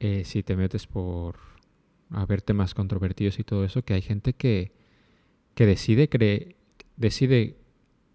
[0.00, 1.36] eh, si te metes por
[2.10, 4.72] a ver temas controvertidos y todo eso, que hay gente que,
[5.54, 6.56] que decide creer,
[6.96, 7.56] decide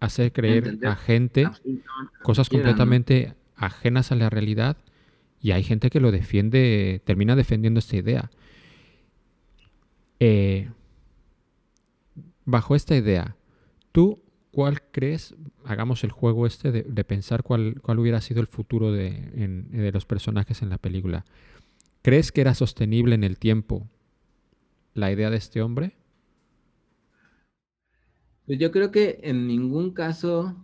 [0.00, 1.48] hacer creer a gente
[2.22, 4.76] cosas completamente ajenas a la realidad
[5.40, 8.30] y hay gente que lo defiende, termina defendiendo esta idea.
[10.20, 10.70] Eh,
[12.44, 13.36] bajo esta idea,
[13.90, 14.21] ¿tú
[14.52, 15.34] ¿cuál crees,
[15.64, 20.62] hagamos el juego este de, pensar cuál, cuál, hubiera sido el futuro de, los personajes
[20.62, 21.24] en la película?
[22.02, 23.88] ¿Crees que era sostenible en el tiempo
[24.94, 25.96] la idea de este hombre?
[28.46, 30.56] Pues yo creo que en ningún caso,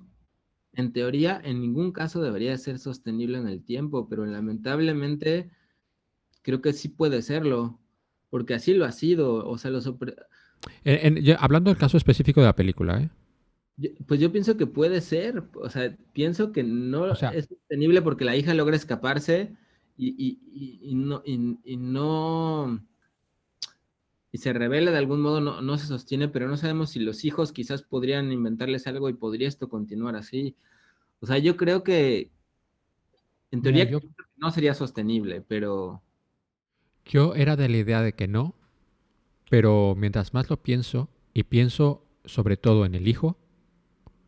[0.75, 5.51] en teoría, en ningún caso debería ser sostenible en el tiempo, pero lamentablemente
[6.43, 7.79] creo que sí puede serlo,
[8.31, 9.49] porque así lo ha sido.
[9.49, 9.87] O sea, los
[11.39, 13.11] hablando del caso específico de la película, ¿eh?
[14.07, 18.37] Pues yo pienso que puede ser, o sea, pienso que no es sostenible porque la
[18.37, 19.55] hija logra escaparse
[19.97, 20.39] y,
[20.95, 22.85] no, y, no,
[24.33, 27.25] y se revela de algún modo, no, no, se sostiene, pero no sabemos si los
[27.25, 30.57] hijos quizás podrían inventarles algo y podría esto continuar así.
[31.21, 32.31] O sea, yo creo que
[33.51, 33.89] en teoría
[34.37, 36.03] no sería sostenible, pero...
[37.05, 38.55] Yo era de la idea de que no,
[39.51, 43.39] pero mientras más lo pienso, y pienso sobre todo en el hijo,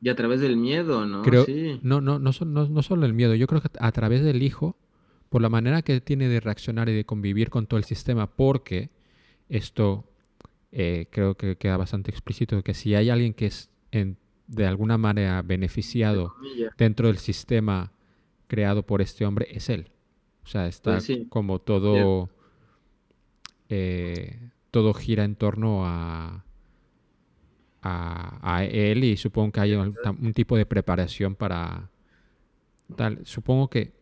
[0.01, 1.23] y a través del miedo, ¿no?
[1.45, 1.79] sí.
[1.83, 4.77] No, no, no, no, no solo el miedo, yo creo que a través del hijo,
[5.29, 8.91] por la manera que tiene de reaccionar y de convivir con todo el sistema, porque
[9.49, 10.05] esto
[10.73, 13.71] eh, creo que queda bastante explícito, que si hay alguien que es
[14.47, 16.35] de alguna manera beneficiado
[16.77, 17.93] dentro del sistema
[18.47, 19.91] creado por este hombre, es él.
[20.45, 22.31] O sea, está pues como todo,
[23.69, 26.45] eh, todo gira en torno a
[27.83, 31.91] a, él y supongo que hay un, tipo de preparación para
[32.97, 33.25] tal.
[33.25, 33.93] Supongo que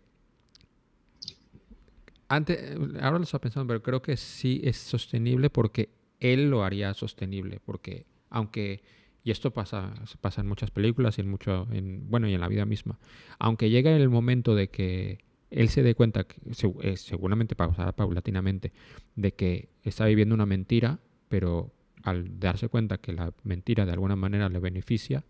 [2.29, 5.91] antes, ahora lo estaba pensando, pero creo que sí es sostenible porque
[6.21, 8.83] él lo haría sostenible, porque aunque
[9.25, 9.93] y esto pasa,
[10.23, 12.99] pasa en muchas películas y en mucho, en, bueno, y en la vida misma.
[13.39, 15.19] Aunque llega el momento de que
[15.51, 16.37] él se dé cuenta, que,
[16.83, 18.73] eh, seguramente pasará paulatinamente,
[19.17, 21.73] de que está viviendo una mentira, pero
[22.03, 25.25] al darse cuenta que la mentira de alguna manera le beneficia,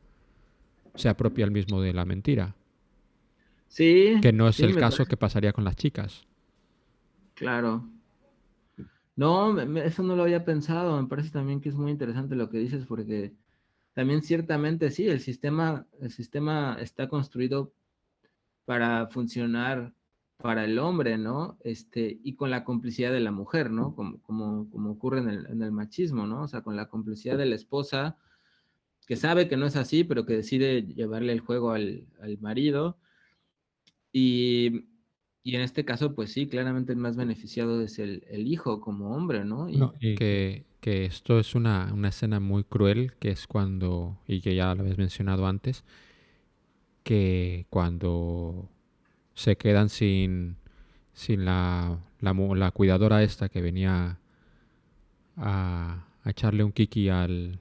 [0.95, 2.55] se apropia el mismo de la mentira.
[3.69, 4.19] Sí.
[4.23, 6.27] Que no es el caso que pasaría con las chicas.
[7.35, 7.89] Claro.
[9.15, 11.01] No, eso no lo había pensado.
[11.01, 13.33] Me parece también que es muy interesante lo que dices, porque
[13.93, 17.73] también ciertamente sí, el sistema, el sistema está construido
[18.65, 19.93] para funcionar
[20.39, 21.59] para el hombre, ¿no?
[21.65, 23.95] Este, y con la complicidad de la mujer, ¿no?
[23.95, 26.43] Como, como, como ocurre en el, machismo, ¿no?
[26.43, 28.17] O sea, con la complicidad de la esposa,
[29.07, 32.99] que sabe que no es así, pero que decide llevarle el juego al, al marido.
[34.13, 34.85] Y,
[35.43, 39.17] y, en este caso, pues sí, claramente el más beneficiado es el, el hijo como
[39.17, 39.69] hombre, ¿no?
[39.69, 44.55] Y, que, que, esto es una, una escena muy cruel, que es cuando, y que
[44.55, 45.85] ya lo habías mencionado antes,
[47.03, 48.69] que cuando
[49.39, 50.57] se quedan sin,
[51.13, 54.19] sin la, la, cuidadora esta que venía
[55.37, 57.61] a, echarle un kiki al,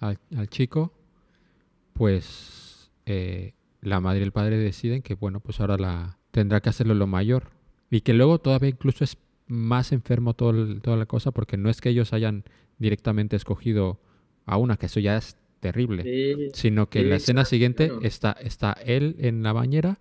[0.00, 0.92] al, chico,
[1.92, 6.68] pues eh, la madre y el padre deciden que, bueno, pues ahora la tendrá que
[6.68, 7.52] hacerlo lo mayor.
[7.90, 11.80] Y que luego todavía incluso es más enfermo todo toda la cosa porque no es
[11.80, 12.42] que ellos hayan
[12.78, 14.00] directamente escogido
[14.46, 18.72] a una, que eso ya es terrible, sino que en la escena siguiente está, está
[18.84, 19.98] él en la bañera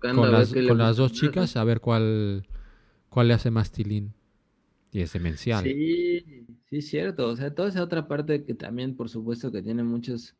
[0.00, 2.46] con, las, con las, dos chicas a ver cuál,
[3.08, 4.14] cuál le hace más tilín.
[4.92, 5.64] Y es demencial.
[5.64, 7.28] Sí, sí, cierto.
[7.28, 10.36] O sea, toda esa otra parte que también, por supuesto, que tiene muchas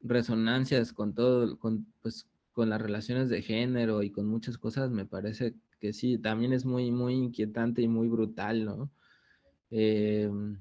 [0.00, 5.04] resonancias con todo, con, pues, con las relaciones de género y con muchas cosas, me
[5.04, 8.90] parece que sí, también es muy, muy inquietante y muy brutal, ¿no?
[9.70, 10.60] Em,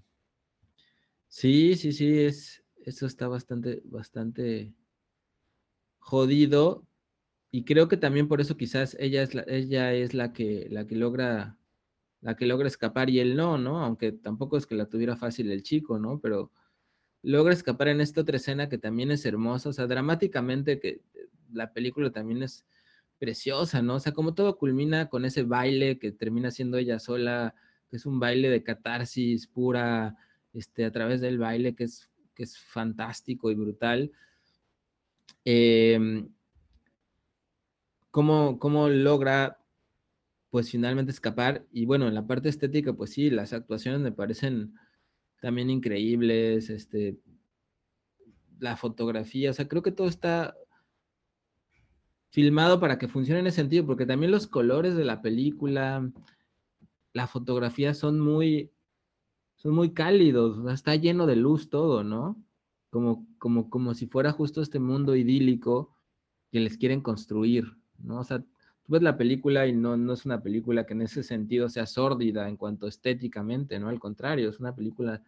[1.28, 4.74] sí, sí, sí, es, eso está bastante, bastante
[6.00, 6.86] jodido,
[7.56, 10.86] y creo que también por eso quizás ella es la, ella es la que, la
[10.86, 11.58] que logra
[12.20, 13.80] la que logra escapar y él no, ¿no?
[13.82, 16.20] Aunque tampoco es que la tuviera fácil el chico, ¿no?
[16.20, 16.52] Pero
[17.22, 21.02] logra escapar en esta otra escena que también es hermosa, o sea, dramáticamente que
[21.54, 22.66] la película también es
[23.20, 23.96] preciosa, ¿no?
[23.96, 27.56] O sea, como todo culmina con ese baile que termina siendo ella sola,
[27.90, 30.18] que es un baile de catarsis pura,
[30.52, 34.12] este, a través del baile, que es, que es fantástico y brutal.
[35.46, 36.28] Eh,
[38.16, 39.60] cómo, logra
[40.50, 41.66] pues finalmente escapar.
[41.72, 44.74] Y bueno, en la parte estética, pues sí, las actuaciones me parecen
[45.42, 47.20] también increíbles, este,
[48.60, 50.56] la fotografía, o sea, creo que todo está
[52.30, 56.10] filmado para que funcione en ese sentido, porque también los colores de la película,
[57.14, 58.72] la fotografía son muy,
[59.58, 62.42] son muy cálidos, está lleno de luz todo, ¿no?
[62.90, 65.94] Como, como, como si fuera justo este mundo idílico
[66.52, 67.76] que les quieren construir.
[68.00, 68.20] ¿No?
[68.20, 68.46] O sea, tú
[68.88, 72.48] ves la película y no, no es una película que en ese sentido sea sórdida
[72.48, 73.90] en cuanto estéticamente, ¿no?
[73.90, 75.22] Al contrario, es una película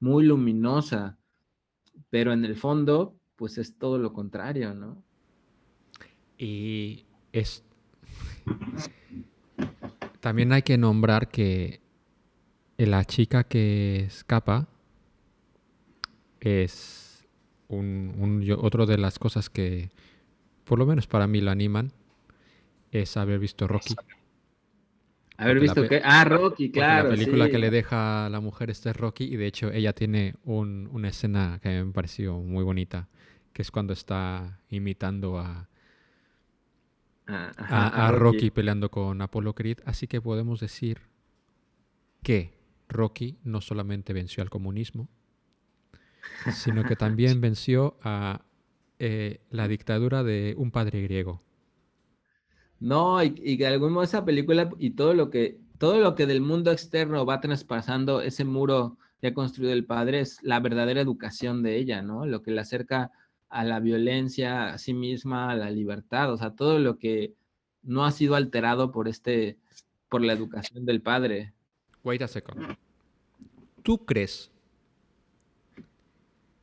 [0.00, 1.16] muy luminosa,
[2.10, 5.02] pero en el fondo, pues es todo lo contrario, ¿no?
[6.38, 7.64] Y es...
[10.20, 11.80] También hay que nombrar que
[12.76, 14.68] la chica que escapa
[16.40, 17.24] es
[17.68, 19.90] un, otro de las cosas que
[20.64, 21.92] por lo menos para mí lo animan,
[22.90, 23.94] es haber visto Rocky.
[25.36, 26.00] Haber visto que...
[26.04, 27.08] Ah, Rocky, claro.
[27.08, 29.92] La película que le deja a la mujer este es Rocky y de hecho ella
[29.92, 33.08] tiene una escena que me pareció muy bonita,
[33.52, 35.68] que es cuando está imitando a,
[37.26, 38.50] a, Rocky.
[38.50, 39.78] peleando con Apollo Creed.
[39.84, 41.00] Así que podemos decir
[42.22, 42.54] que
[42.88, 45.08] Rocky no solamente venció al comunismo,
[46.52, 48.42] sino que también venció a
[49.06, 51.42] eh, la dictadura de un padre griego.
[52.80, 56.24] No, y, y de algún modo esa película y todo lo que todo lo que
[56.24, 61.02] del mundo externo va traspasando ese muro que ha construido el padre es la verdadera
[61.02, 62.24] educación de ella, ¿no?
[62.24, 63.12] Lo que le acerca
[63.50, 67.34] a la violencia, a sí misma, a la libertad, o sea, todo lo que
[67.82, 69.58] no ha sido alterado por este,
[70.08, 71.52] por la educación del padre.
[72.02, 72.76] Wait a second.
[73.82, 74.50] ¿Tú crees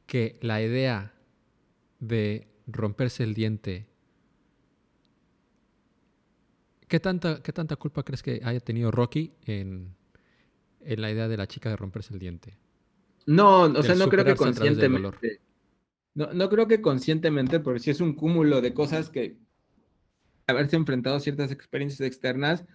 [0.07, 1.10] que la idea
[2.01, 3.87] de romperse el diente,
[6.87, 9.95] ¿qué tanta, qué tanta culpa crees que haya tenido Rocky en,
[10.81, 12.57] en la idea de la chica de romperse el diente?
[13.27, 15.39] No, o sea, no creo que conscientemente.
[16.13, 19.37] No, no creo que conscientemente, porque si es un cúmulo de cosas que
[20.47, 22.65] haberse enfrentado a ciertas experiencias externas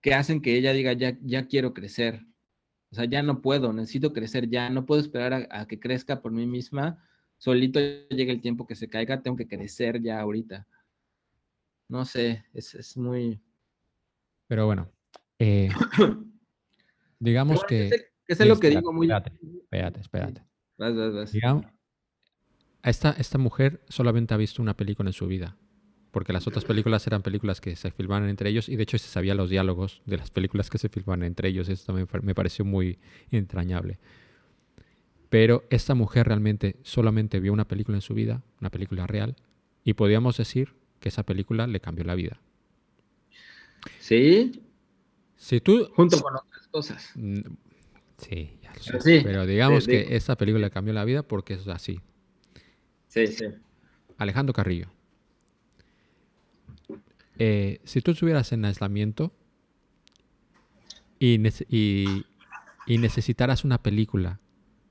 [0.00, 2.26] que hacen que ella diga, ya, ya quiero crecer.
[2.90, 6.32] O sea, ya no puedo, necesito crecer ya, no puedo esperar a que crezca por
[6.32, 6.98] mí misma
[7.40, 7.80] solito
[8.10, 10.66] llega el tiempo que se caiga, tengo que crecer ya ahorita.
[11.88, 13.40] No sé, es, muy...
[14.46, 14.88] Pero bueno,
[15.38, 15.70] eh,
[17.18, 17.88] digamos que...
[18.28, 19.06] Es, es lo que digo muy...
[19.10, 19.32] Espérate,
[20.00, 21.32] espérate, espérate.
[21.32, 21.66] Digamos,
[22.82, 25.56] esta, esta mujer solamente ha visto una película en su vida.
[26.10, 29.08] porque las otras películas eran películas que se filmaban entre ellos y de hecho se
[29.08, 31.68] sabía los diálogos de las películas que se filmaban entre ellos.
[31.68, 32.98] Eso también me pareció muy
[33.30, 33.98] entrañable.
[35.30, 39.36] Pero esta mujer realmente solamente vio una película en su vida, una película real,
[39.84, 42.40] y podíamos decir que esa película le cambió la vida.
[43.98, 44.60] ¿Sí?
[45.36, 45.88] Si tú...
[45.94, 47.12] Junto con otras cosas.
[47.14, 47.40] Mm,
[48.18, 49.22] sí, ya lo sé.
[49.24, 52.00] Pero digamos que esa película le cambió la vida porque es así.
[53.08, 53.46] Sí, sí.
[54.18, 54.88] Alejandro Carrillo.
[57.38, 59.32] Eh, si tú estuvieras en aislamiento
[61.18, 61.38] y,
[62.86, 64.39] necesitaras una película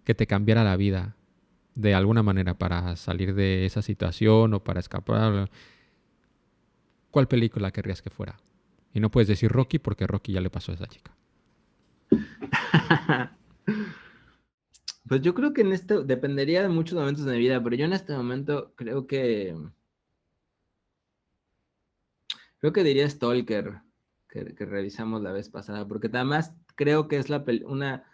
[0.10, 1.16] que te cambiara la vida
[1.76, 5.52] de alguna manera para salir de esa situación o para escapar,
[7.12, 8.40] ¿cuál película querrías que fuera?
[8.92, 11.16] Y no puedes decir Rocky porque Rocky ya le pasó a esa chica.
[15.08, 17.86] Pues yo creo que en este dependería de muchos momentos de mi vida, pero yo
[17.86, 19.56] en este momento creo que
[22.60, 23.82] Creo que diría Stalker,
[24.28, 28.06] que, revisamos la vez pasada, porque además creo que es la una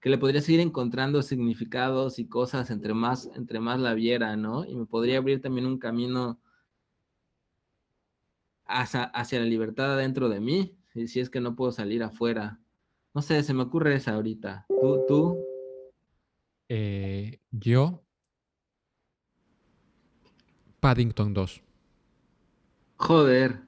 [0.00, 4.64] que le podría seguir encontrando significados y cosas entre más, entre más la viera, ¿no?
[4.64, 6.40] Y me podría abrir también un camino
[8.64, 9.10] hacia,
[9.40, 12.60] la libertad adentro de mí, si, si, es que no puedo salir afuera.
[13.12, 14.66] No sé, se me ocurre esa ahorita.
[14.68, 15.04] ¿Tú?
[15.06, 15.38] tú?
[16.68, 18.02] Eh, yo.
[20.78, 21.62] Paddington 2.
[22.96, 23.60] Joder.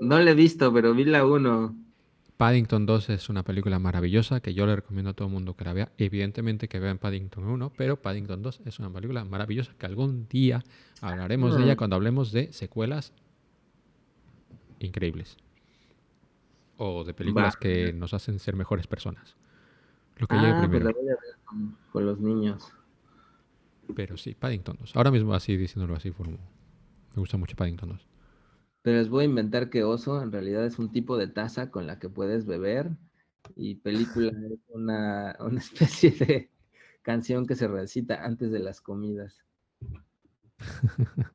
[0.00, 1.83] No la he visto, pero vi la 1.
[2.36, 5.64] Paddington 2 es una película maravillosa que yo le recomiendo a todo el mundo que
[5.64, 5.92] la vea.
[5.98, 10.64] Evidentemente que vean Paddington 1, pero Paddington 2 es una película maravillosa que algún día
[11.00, 11.76] hablaremos de ella mm.
[11.76, 13.12] cuando hablemos de secuelas
[14.80, 15.36] increíbles.
[16.76, 19.36] O de películas que nos hacen ser mejores personas.
[20.16, 20.92] Lo que ah, pues primero.
[21.92, 22.72] con, los niños.
[23.94, 24.96] Pero sí, Paddington 2.
[24.96, 26.36] Ahora mismo así, diciéndolo así, me
[27.14, 28.08] gusta mucho Paddington 2.
[28.84, 31.86] Pero les voy a inventar que oso en realidad es un tipo de taza con
[31.86, 32.90] la que puedes beber
[33.56, 36.50] y película es una, una especie de
[37.00, 39.42] canción que se recita antes de las comidas.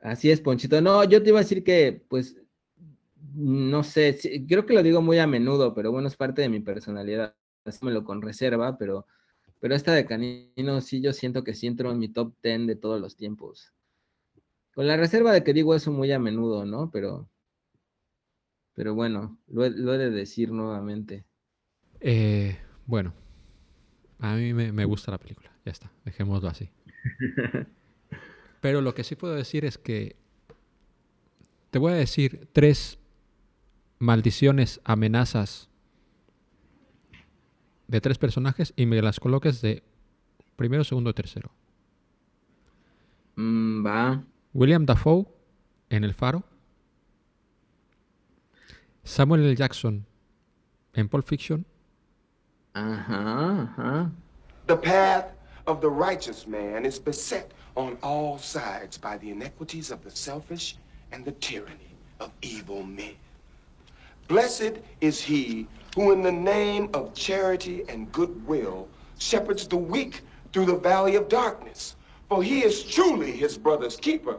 [0.00, 0.80] Así es, Ponchito.
[0.80, 2.40] No, yo te iba a decir que, pues,
[3.34, 6.60] no sé, creo que lo digo muy a menudo, pero bueno, es parte de mi
[6.60, 7.34] personalidad.
[7.82, 9.04] lo con reserva, pero,
[9.60, 12.76] pero esta de Canino sí yo siento que sí entro en mi top 10 de
[12.76, 13.74] todos los tiempos.
[14.78, 16.88] Con la reserva de que digo eso muy a menudo, ¿no?
[16.92, 17.28] Pero,
[18.74, 21.24] pero bueno, lo he, de decir nuevamente.
[21.98, 22.56] Eh,
[22.86, 23.12] bueno,
[24.20, 26.70] a mí me, gusta la película, ya está, dejémoslo así.
[28.60, 30.14] Pero lo que sí puedo decir es que
[31.72, 33.00] te voy a decir tres
[33.98, 35.68] maldiciones, amenazas
[37.88, 39.82] de tres personajes y me las coloques de
[40.54, 41.50] primero, segundo, tercero.
[43.34, 44.24] Mm, va.
[44.58, 45.24] William Dafoe
[45.88, 46.42] en El Faro.
[49.04, 49.54] Samuel L.
[49.54, 50.04] Jackson
[50.94, 51.64] en Pulp Fiction.
[52.74, 54.06] Uh-huh, uh-huh.
[54.66, 55.26] The path
[55.68, 60.76] of the righteous man is beset on all sides by the inequities of the selfish
[61.12, 63.14] and the tyranny of evil men.
[64.26, 68.88] Blessed is he who, in the name of charity and goodwill,
[69.20, 70.22] shepherds the weak
[70.52, 71.94] through the valley of darkness.
[72.28, 74.38] For he is truly his brother's keeper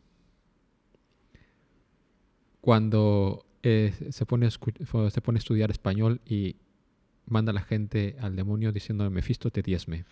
[2.61, 4.57] cuando eh, se, pone se
[5.21, 6.55] pone a estudiar español y
[7.25, 10.05] manda a la gente al demonio diciendo Mefisto te diezme.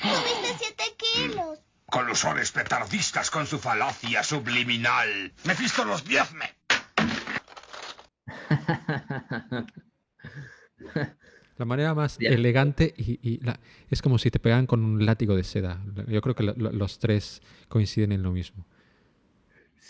[0.00, 1.58] Subiste siete kilos.
[1.86, 5.32] Colosones petardistas con su falacia subliminal.
[5.44, 6.50] Mefisto los diezme.
[11.56, 13.40] La manera más elegante y,
[13.88, 15.80] es como si te pegan con un látigo de seda.
[16.08, 18.66] Yo creo que los tres coinciden en lo mismo.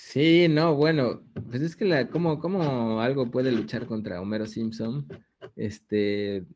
[0.08, 1.20] Sí, no, bueno,
[1.50, 5.04] pues es que la, ¿cómo, algo puede luchar contra Homero Simpson?
[5.56, 6.46] Este,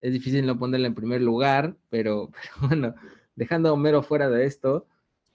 [0.00, 2.96] es difícil no ponerla en primer lugar, pero, bueno,
[3.36, 4.88] dejando a Homero fuera de esto,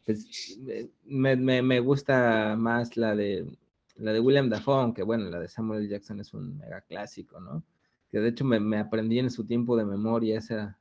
[0.05, 0.59] pues
[1.05, 3.57] me, me, gusta más la de
[3.95, 7.63] la de William Dafoe, que bueno, la de Samuel Jackson es un mega clásico, ¿no?
[8.11, 10.75] Que de hecho me, aprendí en su tiempo de memoria ese,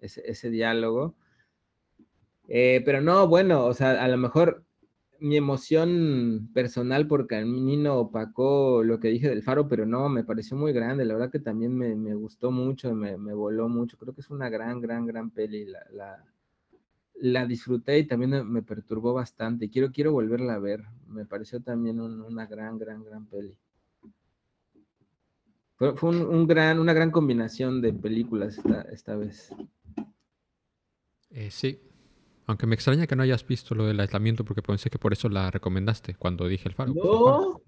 [0.00, 1.16] ese diálogo.
[2.46, 4.64] Eh, pero no, bueno, o sea, a lo mejor
[5.20, 10.56] mi emoción personal por Camino opacó lo que dije del faro, pero no, me pareció
[10.56, 11.04] muy grande.
[11.04, 13.96] La verdad que también me, gustó mucho, me, me, voló mucho.
[13.98, 15.66] Creo que es una gran, gran, gran peli.
[15.66, 16.24] La,
[17.20, 19.68] la, disfruté y también me perturbó bastante.
[19.68, 20.84] Quiero, quiero volverla a ver.
[21.06, 23.56] Me pareció también una gran, gran, gran peli.
[25.76, 29.50] Fue, un, gran, una gran combinación de películas esta, esta vez.
[31.30, 31.80] Eh, sí,
[32.50, 35.28] aunque me extraña que no hayas visto lo del aislamiento porque pensé que por eso
[35.28, 36.92] la recomendaste cuando dije el faro.
[36.92, 37.62] No,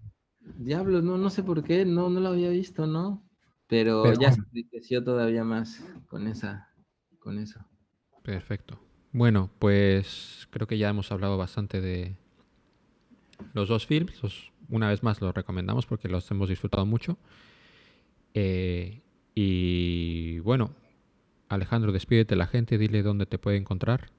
[0.56, 3.22] diablos, no, no sé por qué, no, no lo había visto, ¿no?
[3.68, 6.68] Pero, ya se enriqueció todavía más con esa,
[7.20, 7.64] con eso.
[8.24, 8.76] Perfecto.
[9.12, 12.16] Bueno, pues creo que ya hemos hablado bastante de
[13.54, 14.20] los dos films.
[14.68, 17.18] una vez más los recomendamos porque los hemos disfrutado mucho.
[18.34, 19.00] Eh,
[19.32, 20.74] y bueno,
[21.48, 24.10] Alejandro, despídete la gente, dile dónde te puede encontrar.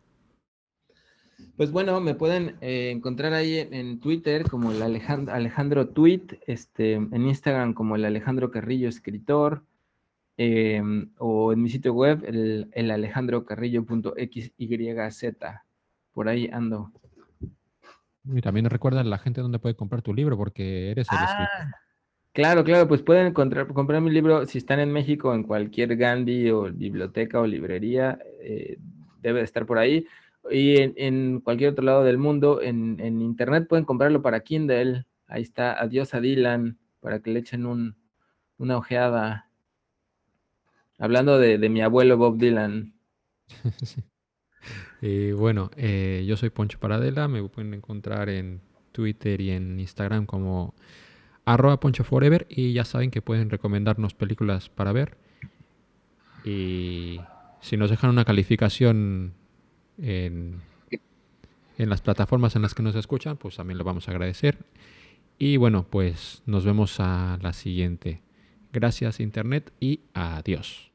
[1.57, 6.93] Pues bueno, me pueden eh, encontrar ahí en, Twitter como el Alejandro, Alejandro Tweet, este,
[6.93, 9.63] en Instagram como el Alejandro Carrillo Escritor,
[10.37, 14.51] em, o en mi sitio web, el, el alejandrocarrillo.xyz.
[16.13, 16.91] Por ahí ando.
[18.25, 21.47] Y también recuerda a la gente dónde puede comprar tu libro, porque eres el escritor.
[21.51, 21.75] Ah,
[22.31, 26.49] claro, claro, pues pueden encontrar, comprar mi libro si están en México, en cualquier Gandhi
[26.49, 28.77] o biblioteca o librería, eh,
[29.21, 30.07] debe de estar por ahí
[30.51, 35.05] y en, cualquier otro lado del mundo, en, internet pueden comprarlo para Kindle.
[35.27, 37.95] Ahí está, adiós a Dylan, para que le echen un,
[38.57, 39.49] una ojeada.
[40.99, 42.93] Hablando de, mi abuelo Bob Dylan.
[45.01, 48.61] Y bueno, eh, yo soy Poncho Paradela, me pueden encontrar en
[48.93, 50.73] Twitter y en Instagram como
[51.43, 55.17] arroba Poncho Forever y ya saben que pueden recomendarnos películas para ver.
[56.45, 57.19] Y
[57.59, 59.33] si nos dejan una calificación
[59.97, 60.61] en,
[61.77, 64.57] en las plataformas en las que nos escuchan, pues también lo vamos a agradecer.
[65.37, 68.21] Y bueno, pues nos vemos a la siguiente.
[68.71, 70.92] Gracias Internet y adiós.